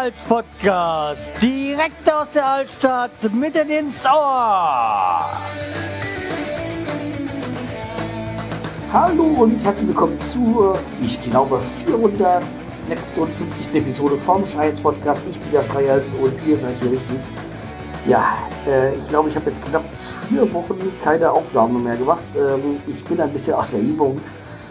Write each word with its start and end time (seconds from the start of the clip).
Podcast. 0.00 1.30
Direkt 1.42 2.10
aus 2.10 2.30
der 2.30 2.46
Altstadt, 2.46 3.10
mitten 3.34 3.68
ins 3.68 4.06
Ohr. 4.06 5.28
Hallo 8.92 9.24
und 9.40 9.62
herzlich 9.62 9.88
willkommen 9.88 10.18
zur, 10.18 10.78
ich 11.02 11.20
glaube, 11.20 11.60
456. 11.60 13.74
Episode 13.74 14.16
vom 14.16 14.46
Schreihals 14.46 14.80
Podcast. 14.80 15.26
Ich 15.30 15.38
bin 15.38 15.52
der 15.52 15.64
Schreihals 15.64 16.14
und 16.14 16.32
ihr 16.46 16.56
seid 16.56 16.78
hier 16.80 16.92
richtig. 16.92 17.18
Ja, 18.06 18.38
äh, 18.66 18.94
ich 18.94 19.06
glaube, 19.06 19.28
ich 19.28 19.36
habe 19.36 19.50
jetzt 19.50 19.62
knapp 19.66 19.84
vier 20.28 20.50
Wochen 20.54 20.78
keine 21.04 21.30
Aufnahme 21.30 21.78
mehr 21.78 21.96
gemacht. 21.96 22.24
Ähm, 22.34 22.80
ich 22.86 23.04
bin 23.04 23.20
ein 23.20 23.30
bisschen 23.30 23.52
aus 23.52 23.72
der 23.72 23.80
Übung. 23.80 24.16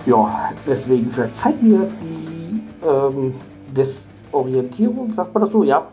Ja, 0.07 0.49
deswegen 0.65 1.11
verzeiht 1.11 1.61
mir 1.61 1.87
die 2.01 2.63
ähm, 2.83 3.35
Desorientierung, 4.29 5.11
sagt 5.11 5.33
man 5.33 5.43
das 5.43 5.51
so? 5.51 5.63
Ja, 5.63 5.87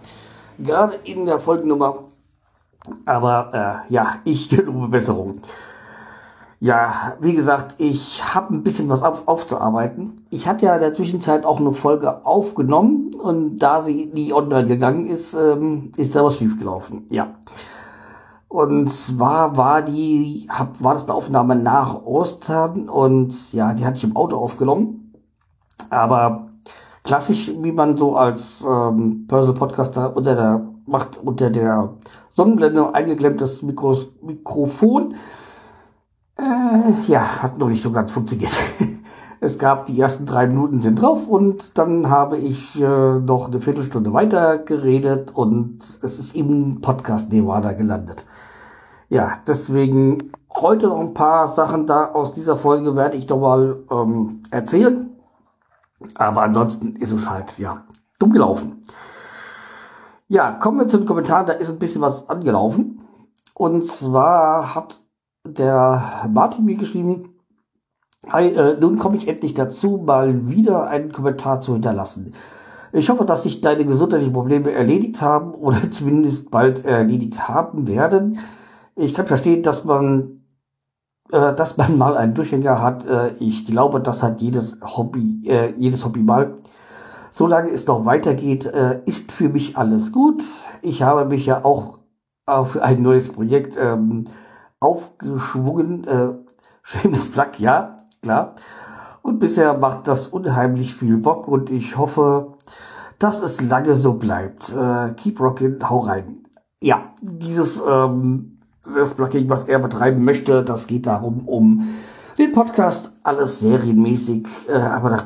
gerade 0.58 0.94
in 1.04 1.26
der 1.26 1.40
Folgennummer. 1.40 2.04
Aber 3.04 3.84
äh, 3.88 3.92
ja, 3.92 4.16
ich 4.24 4.48
gelobe 4.50 4.88
Besserung. 4.88 5.40
Ja, 6.58 7.16
wie 7.20 7.34
gesagt, 7.34 7.74
ich 7.78 8.34
habe 8.34 8.54
ein 8.54 8.62
bisschen 8.62 8.88
was 8.88 9.02
auf, 9.02 9.28
aufzuarbeiten. 9.28 10.26
Ich 10.30 10.48
hatte 10.48 10.66
ja 10.66 10.74
in 10.74 10.80
der 10.80 10.94
Zwischenzeit 10.94 11.44
auch 11.44 11.60
eine 11.60 11.72
Folge 11.72 12.24
aufgenommen 12.24 13.10
und 13.14 13.58
da 13.58 13.82
sie 13.82 14.10
nie 14.12 14.32
online 14.32 14.66
gegangen 14.66 15.04
ist, 15.04 15.34
ähm, 15.34 15.92
ist 15.96 16.16
da 16.16 16.24
was 16.24 16.38
schiefgelaufen. 16.38 17.06
Ja. 17.10 17.34
Und 18.48 18.90
zwar 18.90 19.56
war 19.58 19.82
die, 19.82 20.48
hab, 20.48 20.82
war 20.82 20.94
das 20.94 21.04
eine 21.04 21.14
Aufnahme 21.14 21.56
nach 21.56 22.02
Ostern 22.04 22.88
und 22.88 23.52
ja, 23.52 23.74
die 23.74 23.84
hatte 23.84 23.98
ich 23.98 24.04
im 24.04 24.16
Auto 24.16 24.38
aufgenommen. 24.38 25.12
Aber 25.90 26.48
klassisch, 27.06 27.50
wie 27.62 27.72
man 27.72 27.96
so 27.96 28.16
als 28.16 28.64
ähm, 28.68 29.26
Personal 29.26 29.54
Podcaster 29.54 30.16
unter 30.16 30.34
der 30.34 30.66
macht 30.86 31.18
unter 31.22 31.50
der 31.50 31.94
Sonnenblende 32.30 32.94
eingeklemmtes 32.94 33.62
Mikros, 33.62 34.08
Mikrofon 34.22 35.14
äh, 36.38 37.10
ja, 37.10 37.42
hat 37.42 37.58
noch 37.58 37.68
nicht 37.68 37.82
so 37.82 37.90
ganz 37.90 38.12
funktioniert. 38.12 38.52
es 39.40 39.58
gab 39.58 39.86
die 39.86 39.98
ersten 39.98 40.26
drei 40.26 40.46
Minuten 40.46 40.82
sind 40.82 41.00
drauf 41.00 41.28
und 41.28 41.78
dann 41.78 42.10
habe 42.10 42.36
ich 42.36 42.80
äh, 42.80 43.18
noch 43.18 43.46
eine 43.46 43.60
Viertelstunde 43.60 44.12
weiter 44.12 44.58
geredet 44.58 45.32
und 45.34 45.78
es 46.02 46.18
ist 46.18 46.36
im 46.36 46.80
Podcast 46.80 47.32
Nevada 47.32 47.72
gelandet. 47.72 48.26
Ja, 49.08 49.38
deswegen 49.46 50.32
heute 50.54 50.88
noch 50.88 51.00
ein 51.00 51.14
paar 51.14 51.46
Sachen 51.46 51.86
da 51.86 52.06
aus 52.06 52.34
dieser 52.34 52.56
Folge 52.56 52.96
werde 52.96 53.16
ich 53.16 53.26
doch 53.26 53.40
mal 53.40 53.78
ähm, 53.90 54.42
erzählen. 54.50 55.15
Aber 56.14 56.42
ansonsten 56.42 56.96
ist 56.96 57.12
es 57.12 57.30
halt, 57.30 57.58
ja, 57.58 57.86
dumm 58.18 58.32
gelaufen. 58.32 58.82
Ja, 60.28 60.52
kommen 60.52 60.78
wir 60.78 60.88
zu 60.88 60.98
den 60.98 61.06
Kommentaren. 61.06 61.46
Da 61.46 61.52
ist 61.52 61.70
ein 61.70 61.78
bisschen 61.78 62.00
was 62.00 62.28
angelaufen. 62.28 63.00
Und 63.54 63.84
zwar 63.86 64.74
hat 64.74 65.00
der 65.46 66.28
Martin 66.30 66.64
mir 66.64 66.76
geschrieben, 66.76 67.36
Hi, 68.28 68.48
äh, 68.48 68.76
nun 68.80 68.98
komme 68.98 69.16
ich 69.16 69.28
endlich 69.28 69.54
dazu, 69.54 70.02
mal 70.04 70.48
wieder 70.48 70.88
einen 70.88 71.12
Kommentar 71.12 71.60
zu 71.60 71.74
hinterlassen. 71.74 72.34
Ich 72.92 73.08
hoffe, 73.08 73.24
dass 73.24 73.44
sich 73.44 73.60
deine 73.60 73.84
gesundheitlichen 73.84 74.32
Probleme 74.32 74.72
erledigt 74.72 75.20
haben 75.20 75.54
oder 75.54 75.78
zumindest 75.90 76.50
bald 76.50 76.84
erledigt 76.84 77.48
haben 77.48 77.86
werden. 77.86 78.40
Ich 78.96 79.14
kann 79.14 79.28
verstehen, 79.28 79.62
dass 79.62 79.84
man, 79.84 80.35
dass 81.30 81.76
man 81.76 81.98
mal 81.98 82.16
einen 82.16 82.34
Durchhänger 82.34 82.80
hat. 82.80 83.06
Äh, 83.06 83.34
ich 83.38 83.66
glaube, 83.66 84.00
das 84.00 84.22
hat 84.22 84.40
jedes 84.40 84.78
Hobby, 84.82 85.42
äh, 85.46 85.74
jedes 85.76 86.04
Hobby 86.04 86.20
mal. 86.20 86.56
Solange 87.30 87.70
es 87.70 87.86
noch 87.86 88.06
weitergeht, 88.06 88.66
äh, 88.66 89.00
ist 89.04 89.32
für 89.32 89.48
mich 89.48 89.76
alles 89.76 90.12
gut. 90.12 90.42
Ich 90.82 91.02
habe 91.02 91.24
mich 91.26 91.46
ja 91.46 91.64
auch 91.64 91.98
auf 92.46 92.80
ein 92.80 93.02
neues 93.02 93.30
Projekt 93.30 93.76
ähm, 93.78 94.24
aufgeschwungen. 94.80 96.04
Äh, 96.04 96.28
schönes 96.82 97.30
Plug, 97.30 97.58
ja, 97.58 97.96
klar. 98.22 98.54
Und 99.22 99.40
bisher 99.40 99.76
macht 99.76 100.06
das 100.08 100.28
unheimlich 100.28 100.94
viel 100.94 101.18
Bock 101.18 101.48
und 101.48 101.70
ich 101.70 101.98
hoffe, 101.98 102.54
dass 103.18 103.42
es 103.42 103.60
lange 103.60 103.96
so 103.96 104.14
bleibt. 104.14 104.72
Äh, 104.72 105.12
keep 105.14 105.40
rocking, 105.40 105.78
hau 105.88 105.98
rein. 105.98 106.44
Ja, 106.80 107.12
dieses 107.20 107.82
ähm, 107.86 108.55
Self-Plugging, 108.86 109.48
was 109.48 109.64
er 109.64 109.78
betreiben 109.78 110.24
möchte, 110.24 110.62
das 110.62 110.86
geht 110.86 111.06
darum, 111.06 111.48
um 111.48 111.96
den 112.38 112.52
Podcast 112.52 113.12
alles 113.22 113.60
serienmäßig, 113.60 114.46
äh, 114.68 114.74
aber 114.74 115.10
da 115.10 115.22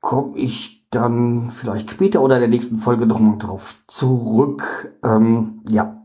komme 0.00 0.36
ich 0.38 0.88
dann 0.90 1.50
vielleicht 1.50 1.90
später 1.90 2.22
oder 2.22 2.36
in 2.36 2.42
der 2.42 2.50
nächsten 2.50 2.78
Folge 2.78 3.06
nochmal 3.06 3.38
drauf 3.38 3.76
zurück. 3.86 4.92
Ähm, 5.02 5.62
ja, 5.68 6.02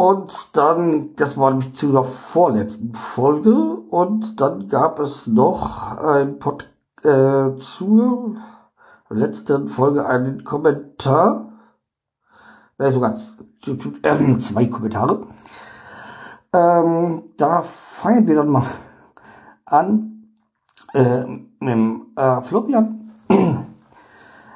und 0.00 0.56
dann, 0.56 1.14
das 1.16 1.36
war 1.36 1.50
nämlich 1.50 1.74
zu 1.74 1.92
der 1.92 2.04
vorletzten 2.04 2.94
Folge. 2.94 3.52
Und 3.52 4.40
dann 4.40 4.66
gab 4.66 4.98
es 4.98 5.26
noch 5.26 5.98
ein 5.98 6.38
Pod, 6.38 6.70
äh, 7.02 7.54
zur 7.56 8.36
letzten 9.10 9.68
Folge 9.68 10.06
einen 10.06 10.42
Kommentar. 10.42 11.49
Äh, 12.80 12.92
sogar 12.92 13.12
äh, 13.12 14.38
zwei 14.38 14.66
Kommentare. 14.66 15.20
Ähm, 16.52 17.24
da 17.36 17.62
feiern 17.62 18.26
wir 18.26 18.36
dann 18.36 18.48
mal 18.48 18.64
an 19.66 20.24
äh, 20.94 21.24
mit 21.24 21.68
dem 21.68 22.06
äh, 22.16 22.40
Florian. 22.40 23.12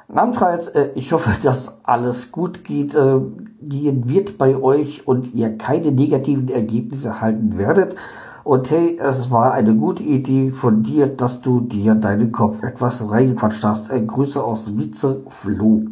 Namensschreiz, 0.07 0.69
äh, 0.69 0.89
ich 0.95 1.13
hoffe, 1.13 1.29
dass 1.43 1.85
alles 1.85 2.31
gut 2.31 2.63
geht, 2.63 2.95
äh, 2.95 3.19
gehen 3.61 4.09
wird 4.09 4.39
bei 4.39 4.55
euch 4.57 5.07
und 5.07 5.35
ihr 5.35 5.55
keine 5.57 5.91
negativen 5.91 6.49
Ergebnisse 6.49 7.09
erhalten 7.09 7.59
werdet. 7.59 7.95
Und 8.43 8.71
hey, 8.71 8.97
es 8.99 9.29
war 9.29 9.53
eine 9.53 9.75
gute 9.75 10.01
Idee 10.01 10.49
von 10.49 10.81
dir, 10.81 11.07
dass 11.07 11.41
du 11.41 11.61
dir 11.61 11.93
deinen 11.93 12.31
Kopf 12.31 12.63
etwas 12.63 13.07
reingequatscht 13.07 13.63
hast. 13.63 13.91
Äh, 13.91 14.01
Grüße 14.01 14.43
aus 14.43 14.75
Vize 14.75 15.21
Flo. 15.29 15.83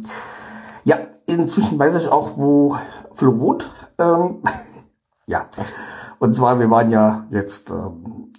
Inzwischen 1.26 1.78
weiß 1.78 1.96
ich 1.96 2.08
auch, 2.08 2.36
wo 2.36 2.76
Flo 3.14 3.38
wohnt. 3.38 3.70
Ähm, 3.98 4.42
ja, 5.26 5.48
und 6.18 6.34
zwar, 6.34 6.58
wir 6.58 6.70
waren 6.70 6.90
ja 6.90 7.26
jetzt 7.30 7.70
ähm, 7.70 8.32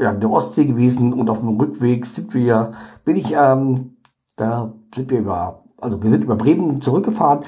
ja, 0.00 0.10
in 0.10 0.20
der 0.20 0.30
Ostsee 0.30 0.64
gewesen 0.64 1.12
und 1.12 1.30
auf 1.30 1.40
dem 1.40 1.60
Rückweg 1.60 2.06
sind 2.06 2.34
wir, 2.34 2.72
bin 3.04 3.16
ich 3.16 3.32
ähm, 3.32 3.96
da 4.36 4.72
sind 4.94 5.10
wir 5.10 5.20
über, 5.20 5.64
also 5.80 6.02
wir 6.02 6.10
sind 6.10 6.24
über 6.24 6.36
Bremen 6.36 6.80
zurückgefahren, 6.80 7.44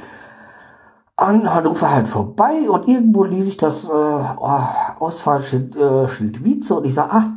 an 1.17 1.53
Hannover 1.53 1.91
halt 1.91 2.09
vorbei 2.09 2.69
und 2.69 2.89
irgendwo 2.89 3.25
ließ 3.25 3.47
ich 3.47 3.57
das 3.57 3.85
äh, 3.85 3.93
oh, 3.93 4.61
Ausfallschild 4.99 5.77
äh, 5.77 6.09
Schild 6.09 6.45
Wietze 6.45 6.77
und 6.77 6.85
ich 6.85 6.95
sag, 6.95 7.13
ah, 7.13 7.33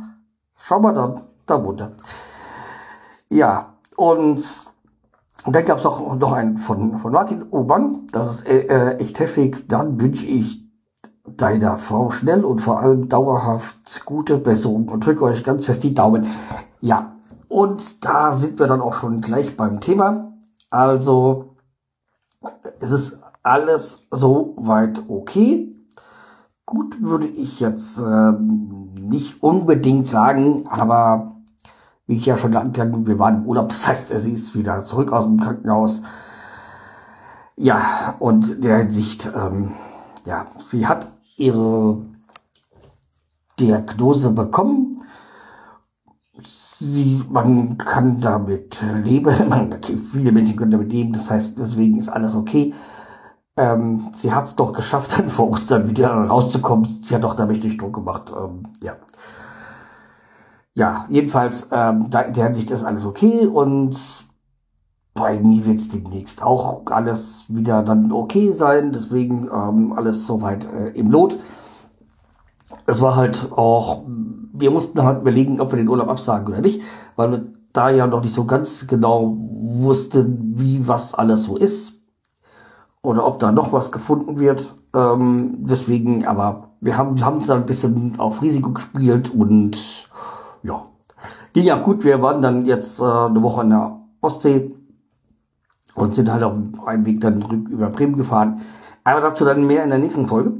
schau 0.60 0.80
mal 0.80 0.94
da, 0.94 1.22
da 1.46 1.64
wohnt 1.64 1.80
er. 1.80 1.92
Ja, 3.30 3.74
und, 3.96 4.42
und 5.48 5.56
dann 5.56 5.64
gab 5.64 5.78
es 5.78 5.84
noch, 5.84 6.14
noch 6.18 6.32
einen 6.32 6.58
von, 6.58 6.98
von 6.98 7.10
Martin 7.10 7.42
Obern, 7.50 8.06
das 8.12 8.28
ist 8.28 8.46
äh, 8.46 8.66
äh, 8.66 8.96
echt 8.98 9.18
heftig, 9.18 9.66
dann 9.66 9.98
wünsche 9.98 10.26
ich 10.26 10.62
deiner 11.24 11.78
Frau 11.78 12.10
schnell 12.10 12.44
und 12.44 12.60
vor 12.60 12.80
allem 12.80 13.08
dauerhaft 13.08 14.04
gute 14.04 14.36
Besserung 14.36 14.90
und 14.90 15.06
drücke 15.06 15.24
euch 15.24 15.44
ganz 15.44 15.64
fest 15.64 15.84
die 15.84 15.94
Daumen. 15.94 16.26
Ja, 16.82 17.16
und 17.48 18.04
da 18.04 18.32
sind 18.32 18.58
wir 18.58 18.66
dann 18.66 18.82
auch 18.82 18.92
schon 18.92 19.22
gleich 19.22 19.56
beim 19.56 19.80
Thema. 19.80 20.34
Also, 20.68 21.56
es 22.80 22.90
ist 22.90 23.22
alles 23.42 24.06
so 24.10 24.54
weit 24.58 25.02
okay. 25.08 25.74
Gut 26.66 27.00
würde 27.00 27.26
ich 27.26 27.58
jetzt 27.58 27.98
ähm, 28.00 28.92
nicht 29.00 29.42
unbedingt 29.42 30.08
sagen, 30.08 30.68
aber 30.68 31.37
wie 32.08 32.16
ich 32.16 32.26
ja 32.26 32.36
schon 32.36 32.56
anklang, 32.56 33.06
wir 33.06 33.18
waren 33.20 33.42
im 33.42 33.46
Urlaub, 33.46 33.68
das 33.68 33.86
heißt, 33.86 34.08
sie 34.18 34.32
ist 34.32 34.56
wieder 34.56 34.84
zurück 34.84 35.12
aus 35.12 35.26
dem 35.26 35.38
Krankenhaus. 35.38 36.02
Ja, 37.54 38.16
und 38.18 38.64
der 38.64 38.78
Hinsicht, 38.78 39.30
ähm, 39.36 39.74
ja, 40.24 40.46
sie 40.66 40.88
hat 40.88 41.12
ihre 41.36 42.02
Diagnose 43.60 44.32
bekommen 44.32 44.96
sie, 46.78 47.24
man 47.28 47.78
kann 47.78 48.20
damit 48.20 48.82
leben, 49.02 49.34
man, 49.48 49.74
viele 49.82 50.32
Menschen 50.32 50.56
können 50.56 50.70
damit 50.70 50.92
leben, 50.92 51.12
das 51.12 51.30
heißt, 51.30 51.58
deswegen 51.58 51.96
ist 51.98 52.08
alles 52.08 52.34
okay. 52.34 52.74
Ähm, 53.56 54.10
sie 54.14 54.32
hat 54.32 54.44
es 54.44 54.56
doch 54.56 54.72
geschafft, 54.72 55.18
dann 55.18 55.28
vor 55.28 55.50
Ostern 55.50 55.88
wieder 55.88 56.10
rauszukommen. 56.10 57.00
Sie 57.02 57.14
hat 57.14 57.24
doch 57.24 57.34
da 57.34 57.44
richtig 57.44 57.76
Druck 57.76 57.94
gemacht. 57.94 58.32
Ähm, 58.36 58.68
ja. 58.82 58.96
Ja, 60.78 61.06
jedenfalls, 61.08 61.70
ähm, 61.72 62.08
da 62.08 62.20
in 62.20 62.34
der 62.34 62.44
Hinsicht 62.44 62.70
ist 62.70 62.84
alles 62.84 63.04
okay 63.04 63.48
und 63.48 63.98
bei 65.12 65.40
mir 65.40 65.66
wird 65.66 65.78
es 65.78 65.88
demnächst 65.88 66.40
auch 66.40 66.82
alles 66.86 67.46
wieder 67.48 67.82
dann 67.82 68.12
okay 68.12 68.52
sein. 68.52 68.92
Deswegen 68.92 69.48
ähm, 69.52 69.92
alles 69.92 70.24
soweit 70.24 70.68
äh, 70.72 70.90
im 70.90 71.10
Lot. 71.10 71.36
Es 72.86 73.00
war 73.00 73.16
halt 73.16 73.50
auch 73.50 74.04
wir 74.52 74.70
mussten 74.70 75.02
halt 75.02 75.20
überlegen, 75.20 75.60
ob 75.60 75.72
wir 75.72 75.78
den 75.78 75.88
Urlaub 75.88 76.08
absagen 76.08 76.46
oder 76.46 76.60
nicht, 76.60 76.80
weil 77.16 77.32
wir 77.32 77.46
da 77.72 77.90
ja 77.90 78.06
noch 78.06 78.22
nicht 78.22 78.34
so 78.34 78.44
ganz 78.44 78.86
genau 78.86 79.36
wussten, 79.36 80.52
wie 80.54 80.86
was 80.86 81.12
alles 81.14 81.44
so 81.44 81.56
ist 81.56 81.94
oder 83.02 83.26
ob 83.26 83.40
da 83.40 83.50
noch 83.50 83.72
was 83.72 83.90
gefunden 83.90 84.38
wird. 84.38 84.76
Ähm, 84.94 85.66
deswegen, 85.68 86.24
aber 86.24 86.70
wir 86.80 86.96
haben 86.96 87.14
es 87.14 87.46
dann 87.46 87.58
ein 87.58 87.66
bisschen 87.66 88.18
auf 88.18 88.42
Risiko 88.42 88.72
gespielt 88.72 89.34
und 89.34 90.08
ja, 90.62 90.82
ging 91.52 91.64
ja 91.64 91.76
gut. 91.76 92.04
Wir 92.04 92.20
waren 92.22 92.42
dann 92.42 92.66
jetzt 92.66 93.00
äh, 93.00 93.04
eine 93.04 93.42
Woche 93.42 93.62
in 93.62 93.70
der 93.70 94.00
Ostsee 94.20 94.72
und 95.94 96.14
sind 96.14 96.30
halt 96.30 96.42
auf 96.42 96.56
einem 96.86 97.06
Weg 97.06 97.20
dann 97.20 97.42
rück 97.42 97.68
über 97.68 97.90
Bremen 97.90 98.16
gefahren. 98.16 98.60
Aber 99.04 99.20
dazu 99.20 99.44
dann 99.44 99.66
mehr 99.66 99.84
in 99.84 99.90
der 99.90 99.98
nächsten 99.98 100.28
Folge. 100.28 100.52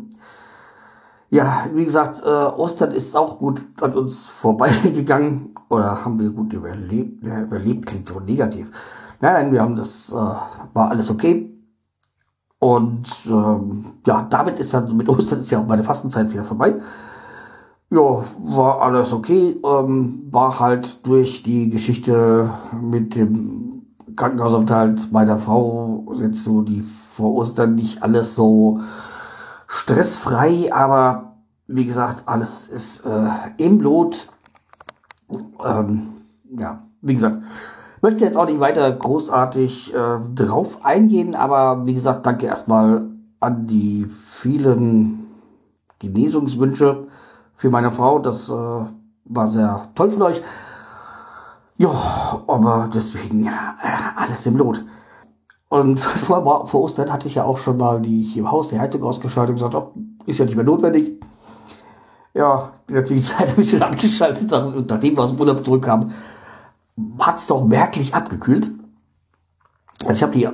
Ja, 1.30 1.66
wie 1.74 1.84
gesagt, 1.84 2.22
äh, 2.24 2.26
Ostern 2.26 2.92
ist 2.92 3.14
auch 3.14 3.38
gut 3.38 3.62
an 3.82 3.92
uns 3.94 4.26
vorbeigegangen 4.26 5.54
oder 5.68 6.04
haben 6.04 6.18
wir 6.18 6.30
gut 6.30 6.52
überlebt. 6.54 7.22
Ja, 7.22 7.42
überlebt 7.42 7.86
klingt 7.86 8.06
so 8.06 8.20
negativ. 8.20 8.70
Nein, 9.20 9.32
nein, 9.34 9.52
wir 9.52 9.60
haben 9.60 9.76
das, 9.76 10.10
äh, 10.10 10.14
war 10.14 10.90
alles 10.90 11.10
okay. 11.10 11.54
Und 12.58 13.08
ähm, 13.26 13.98
ja, 14.06 14.26
damit 14.28 14.58
ist 14.58 14.74
dann 14.74 14.96
mit 14.96 15.08
Ostern 15.08 15.40
ist 15.40 15.50
ja 15.50 15.60
auch 15.60 15.66
meine 15.66 15.84
Fastenzeit 15.84 16.32
wieder 16.32 16.44
vorbei. 16.44 16.76
Ja, 17.90 18.22
war 18.38 18.82
alles 18.82 19.12
okay. 19.14 19.58
Ähm, 19.64 20.28
war 20.30 20.60
halt 20.60 21.06
durch 21.06 21.42
die 21.42 21.70
Geschichte 21.70 22.50
mit 22.78 23.14
dem 23.14 23.86
Krankenhausaufenthalt 24.14 25.10
meiner 25.10 25.38
Frau 25.38 26.04
jetzt 26.20 26.44
so 26.44 26.60
die 26.60 26.82
vor 26.82 27.34
Ostern 27.34 27.74
nicht 27.74 28.02
alles 28.02 28.34
so 28.34 28.80
stressfrei, 29.66 30.72
aber 30.72 31.36
wie 31.66 31.84
gesagt, 31.84 32.24
alles 32.26 32.68
ist 32.68 33.06
äh, 33.06 33.28
im 33.56 33.78
Blut. 33.78 34.28
Ähm, 35.64 36.08
ja, 36.58 36.82
wie 37.00 37.14
gesagt, 37.14 37.42
möchte 38.02 38.24
jetzt 38.24 38.36
auch 38.36 38.46
nicht 38.46 38.60
weiter 38.60 38.90
großartig 38.92 39.94
äh, 39.94 40.18
drauf 40.34 40.84
eingehen, 40.84 41.34
aber 41.34 41.86
wie 41.86 41.94
gesagt, 41.94 42.26
danke 42.26 42.46
erstmal 42.46 43.08
an 43.40 43.66
die 43.66 44.06
vielen 44.06 45.26
Genesungswünsche 45.98 47.07
für 47.58 47.68
meine 47.68 47.92
Frau. 47.92 48.18
Das 48.20 48.48
äh, 48.48 48.52
war 48.52 49.48
sehr 49.48 49.88
toll 49.94 50.10
von 50.10 50.22
euch. 50.22 50.40
Ja, 51.76 51.90
aber 52.46 52.88
deswegen 52.92 53.46
äh, 53.46 53.50
alles 54.16 54.46
im 54.46 54.56
Lot. 54.56 54.82
Und 55.68 56.00
vor, 56.00 56.66
vor 56.66 56.80
Ostern 56.80 57.12
hatte 57.12 57.28
ich 57.28 57.34
ja 57.34 57.44
auch 57.44 57.58
schon 57.58 57.76
mal 57.76 58.00
die 58.00 58.22
hier 58.22 58.42
im 58.42 58.50
Haus 58.50 58.68
die 58.68 58.80
Heizung 58.80 59.02
ausgeschaltet 59.02 59.50
und 59.50 59.56
gesagt, 59.56 59.74
oh, 59.74 59.92
ist 60.24 60.38
ja 60.38 60.46
nicht 60.46 60.56
mehr 60.56 60.64
notwendig. 60.64 61.20
Ja, 62.32 62.72
natürlich 62.88 63.26
Zeit 63.36 63.50
ein 63.50 63.56
bisschen 63.56 63.82
abgeschaltet 63.82 64.50
und 64.52 64.88
nachdem 64.88 65.16
wir 65.16 65.24
aus 65.24 65.30
dem 65.30 65.40
Urlaub 65.40 65.64
zurückkamen, 65.64 66.12
hat's 67.20 67.46
doch 67.46 67.64
merklich 67.64 68.14
abgekühlt. 68.14 68.70
Also 70.02 70.12
ich 70.12 70.22
habe 70.22 70.32
die 70.32 70.48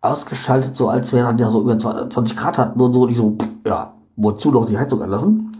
ausgeschaltet, 0.00 0.74
so 0.74 0.88
als 0.88 1.12
wir 1.12 1.22
dann 1.22 1.38
ja 1.38 1.50
so 1.50 1.60
über 1.60 1.78
20 1.78 2.36
Grad 2.36 2.56
hatten 2.56 2.80
und 2.80 2.92
so, 2.94 3.02
und 3.02 3.10
ich 3.10 3.16
so, 3.16 3.36
ja, 3.66 3.94
wozu 4.16 4.50
noch 4.50 4.66
die 4.66 4.78
Heizung 4.78 5.02
anlassen? 5.02 5.52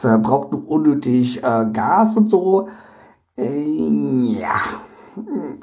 Verbraucht 0.00 0.52
nur 0.52 0.66
unnötig 0.66 1.44
äh, 1.44 1.66
Gas 1.70 2.16
und 2.16 2.30
so. 2.30 2.68
Äh, 3.36 4.32
ja, 4.32 4.54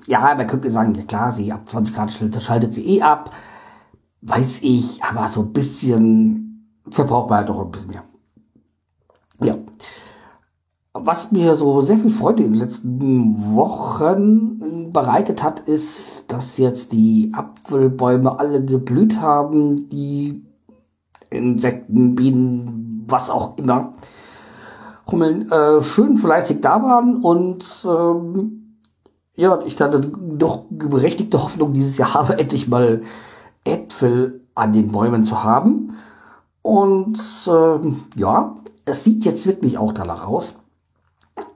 ja, 0.05 0.35
man 0.35 0.45
könnte 0.45 0.69
sagen, 0.69 0.93
ja 0.93 1.01
klar, 1.05 1.31
sie 1.31 1.51
ab 1.51 1.67
20 1.67 1.95
Grad 1.95 2.11
schaltet 2.11 2.71
sie 2.71 2.97
eh 2.97 3.01
ab. 3.01 3.31
Weiß 4.21 4.59
ich, 4.61 5.03
aber 5.03 5.27
so 5.27 5.41
ein 5.41 5.53
bisschen 5.53 6.69
verbraucht 6.87 7.31
man 7.31 7.39
halt 7.39 7.49
doch 7.49 7.59
ein 7.59 7.71
bisschen 7.71 7.89
mehr. 7.89 8.03
Ja. 9.41 9.57
Was 10.93 11.31
mir 11.31 11.57
so 11.57 11.81
sehr 11.81 11.97
viel 11.97 12.11
Freude 12.11 12.43
in 12.43 12.51
den 12.51 12.61
letzten 12.61 13.55
Wochen 13.55 14.91
bereitet 14.93 15.41
hat, 15.41 15.61
ist, 15.61 16.25
dass 16.31 16.57
jetzt 16.57 16.91
die 16.91 17.31
Apfelbäume 17.33 18.37
alle 18.37 18.63
geblüht 18.63 19.19
haben, 19.19 19.89
die 19.89 20.43
Insekten, 21.31 22.13
Bienen, 22.13 23.03
was 23.07 23.31
auch 23.31 23.57
immer, 23.57 23.93
Hummeln, 25.11 25.51
äh, 25.51 25.81
schön 25.81 26.17
fleißig 26.17 26.61
da 26.61 26.81
waren 26.83 27.23
und 27.23 27.65
ähm, 27.85 28.67
ja, 29.35 29.59
ich 29.65 29.79
hatte 29.79 29.99
doch 30.01 30.65
berechtigte 30.69 31.41
Hoffnung 31.41 31.73
dieses 31.73 31.97
Jahr 31.97 32.13
habe, 32.13 32.37
endlich 32.39 32.67
mal 32.67 33.01
Äpfel 33.63 34.41
an 34.55 34.73
den 34.73 34.91
Bäumen 34.91 35.25
zu 35.25 35.43
haben. 35.43 35.93
Und 36.61 37.17
äh, 37.47 38.19
ja, 38.19 38.55
es 38.85 39.03
sieht 39.03 39.25
jetzt 39.25 39.45
wirklich 39.45 39.77
auch 39.77 39.93
danach 39.93 40.27
aus, 40.27 40.55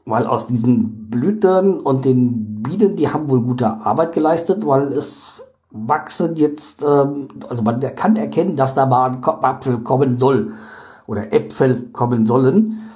weil 0.05 0.27
aus 0.27 0.47
diesen 0.47 1.09
Blüten 1.09 1.79
und 1.79 2.05
den 2.05 2.61
Bienen, 2.61 2.95
die 2.95 3.09
haben 3.09 3.29
wohl 3.29 3.41
gute 3.41 3.67
Arbeit 3.67 4.13
geleistet, 4.13 4.65
weil 4.65 4.93
es 4.93 5.43
wachsen 5.71 6.35
jetzt, 6.35 6.83
ähm, 6.83 7.27
also 7.49 7.63
man 7.63 7.79
kann 7.95 8.15
erkennen, 8.15 8.55
dass 8.55 8.75
da 8.75 8.85
mal 8.85 9.11
ein 9.11 9.23
Apfel 9.23 9.79
kommen 9.79 10.17
soll 10.17 10.53
oder 11.07 11.33
Äpfel 11.33 11.89
kommen 11.91 12.27
sollen. 12.27 12.90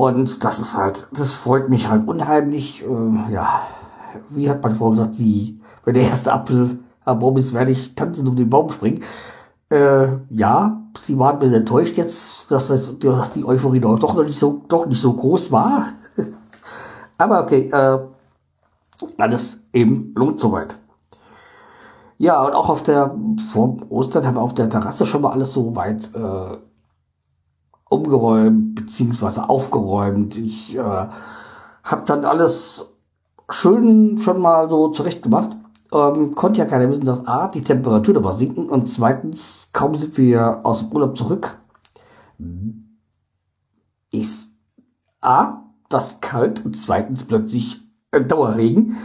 Und 0.00 0.42
das 0.44 0.58
ist 0.58 0.78
halt, 0.78 1.08
das 1.12 1.34
freut 1.34 1.68
mich 1.68 1.90
halt 1.90 2.08
unheimlich. 2.08 2.82
Äh, 2.82 3.32
ja, 3.34 3.66
wie 4.30 4.48
hat 4.48 4.62
meine 4.62 4.74
Frau 4.74 4.88
gesagt, 4.88 5.18
die, 5.18 5.60
wenn 5.84 5.92
der 5.92 6.04
erste 6.04 6.32
Apfel 6.32 6.78
am 7.04 7.36
ist, 7.36 7.52
werde 7.52 7.72
ich 7.72 7.94
tanzen 7.94 8.26
um 8.26 8.34
den 8.34 8.48
Baum 8.48 8.70
springen. 8.70 9.02
Äh, 9.68 10.06
ja, 10.30 10.80
sie 10.98 11.18
waren 11.18 11.36
mir 11.36 11.54
enttäuscht 11.54 11.98
jetzt, 11.98 12.50
dass, 12.50 12.68
das, 12.68 12.98
dass 12.98 13.32
die 13.34 13.44
Euphorie 13.44 13.80
doch 13.80 14.14
noch 14.14 14.24
nicht 14.24 14.38
so, 14.38 14.62
doch 14.68 14.86
nicht 14.86 15.02
so 15.02 15.12
groß 15.12 15.52
war. 15.52 15.88
Aber 17.18 17.42
okay, 17.42 17.68
äh, 17.70 17.98
alles 19.18 19.64
eben 19.74 20.14
lohnt 20.16 20.40
soweit. 20.40 20.78
Ja, 22.16 22.42
und 22.42 22.54
auch 22.54 22.70
auf 22.70 22.82
der, 22.84 23.14
vor 23.52 23.76
Ostern 23.90 24.26
haben 24.26 24.36
wir 24.36 24.40
auf 24.40 24.54
der 24.54 24.70
Terrasse 24.70 25.04
schon 25.04 25.20
mal 25.20 25.32
alles 25.32 25.52
so 25.52 25.76
weit 25.76 26.10
äh, 26.14 26.56
umgeräumt, 27.90 28.76
beziehungsweise 28.76 29.50
aufgeräumt. 29.50 30.38
Ich 30.38 30.76
äh, 30.76 30.80
habe 30.80 32.02
dann 32.06 32.24
alles 32.24 32.86
schön 33.50 34.16
schon 34.18 34.40
mal 34.40 34.70
so 34.70 34.88
zurecht 34.88 35.22
gemacht. 35.22 35.56
Ähm, 35.92 36.34
konnte 36.34 36.60
ja 36.60 36.66
keiner 36.66 36.88
wissen, 36.88 37.04
dass 37.04 37.26
A, 37.26 37.48
die 37.48 37.62
Temperatur 37.62 38.14
dabei 38.14 38.32
sinken 38.32 38.70
und 38.70 38.88
zweitens, 38.88 39.70
kaum 39.72 39.96
sind 39.96 40.16
wir 40.16 40.60
aus 40.62 40.78
dem 40.78 40.92
Urlaub 40.92 41.18
zurück, 41.18 41.58
ist 44.12 44.54
A, 45.20 45.64
das 45.88 46.20
kalt 46.20 46.64
und 46.64 46.76
zweitens 46.76 47.24
plötzlich 47.24 47.80
äh, 48.12 48.20
Dauerregen, 48.20 48.98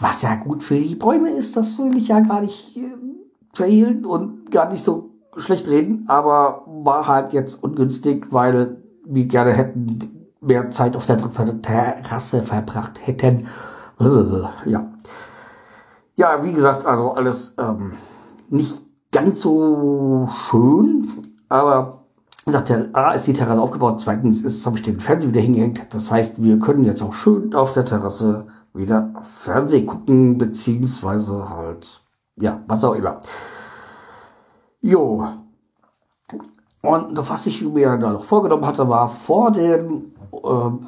was 0.00 0.22
ja 0.22 0.34
gut 0.36 0.62
für 0.62 0.80
die 0.80 0.94
Bäume 0.94 1.30
ist, 1.30 1.56
das 1.56 1.78
will 1.78 1.96
ich 1.98 2.08
ja 2.08 2.20
gar 2.20 2.40
nicht 2.40 2.78
äh, 2.78 2.96
verhehlen 3.52 4.06
und 4.06 4.50
gar 4.50 4.70
nicht 4.70 4.82
so 4.82 5.11
schlecht 5.36 5.68
reden, 5.68 6.04
aber 6.08 6.64
war 6.66 7.06
halt 7.06 7.32
jetzt 7.32 7.62
ungünstig, 7.62 8.26
weil 8.30 8.76
wir 9.04 9.26
gerne 9.26 9.52
hätten 9.52 10.28
mehr 10.40 10.70
Zeit 10.70 10.96
auf 10.96 11.06
der 11.06 11.18
Terrasse 11.62 12.42
verbracht 12.42 12.98
hätten 13.00 13.46
ja. 14.66 14.92
Ja, 16.16 16.44
wie 16.44 16.52
gesagt, 16.52 16.86
also 16.86 17.12
alles 17.12 17.54
ähm, 17.58 17.92
nicht 18.50 18.82
ganz 19.10 19.40
so 19.40 20.28
schön, 20.50 21.08
aber 21.48 22.04
wie 22.44 22.50
gesagt, 22.50 22.72
A 22.94 23.12
ist 23.12 23.26
die 23.26 23.32
Terrasse 23.32 23.60
aufgebaut, 23.60 24.00
zweitens 24.00 24.42
ist, 24.42 24.66
habe 24.66 24.76
ich 24.76 24.82
den 24.82 25.00
Fernseher 25.00 25.30
wieder 25.30 25.40
hingehängt. 25.40 25.94
Das 25.94 26.10
heißt, 26.10 26.42
wir 26.42 26.58
können 26.58 26.84
jetzt 26.84 27.02
auch 27.02 27.14
schön 27.14 27.54
auf 27.54 27.72
der 27.72 27.84
Terrasse 27.84 28.46
wieder 28.74 29.12
Fernseh 29.22 29.82
gucken, 29.82 30.38
beziehungsweise 30.38 31.48
halt, 31.48 32.02
ja, 32.36 32.60
was 32.66 32.84
auch 32.84 32.94
immer. 32.94 33.20
Jo. 34.82 35.28
Und 36.82 37.16
was 37.16 37.46
ich 37.46 37.62
mir 37.62 37.96
da 37.96 38.12
noch 38.12 38.24
vorgenommen 38.24 38.66
hatte, 38.66 38.88
war 38.88 39.08
vor 39.08 39.52
dem 39.52 40.12
ähm, 40.32 40.86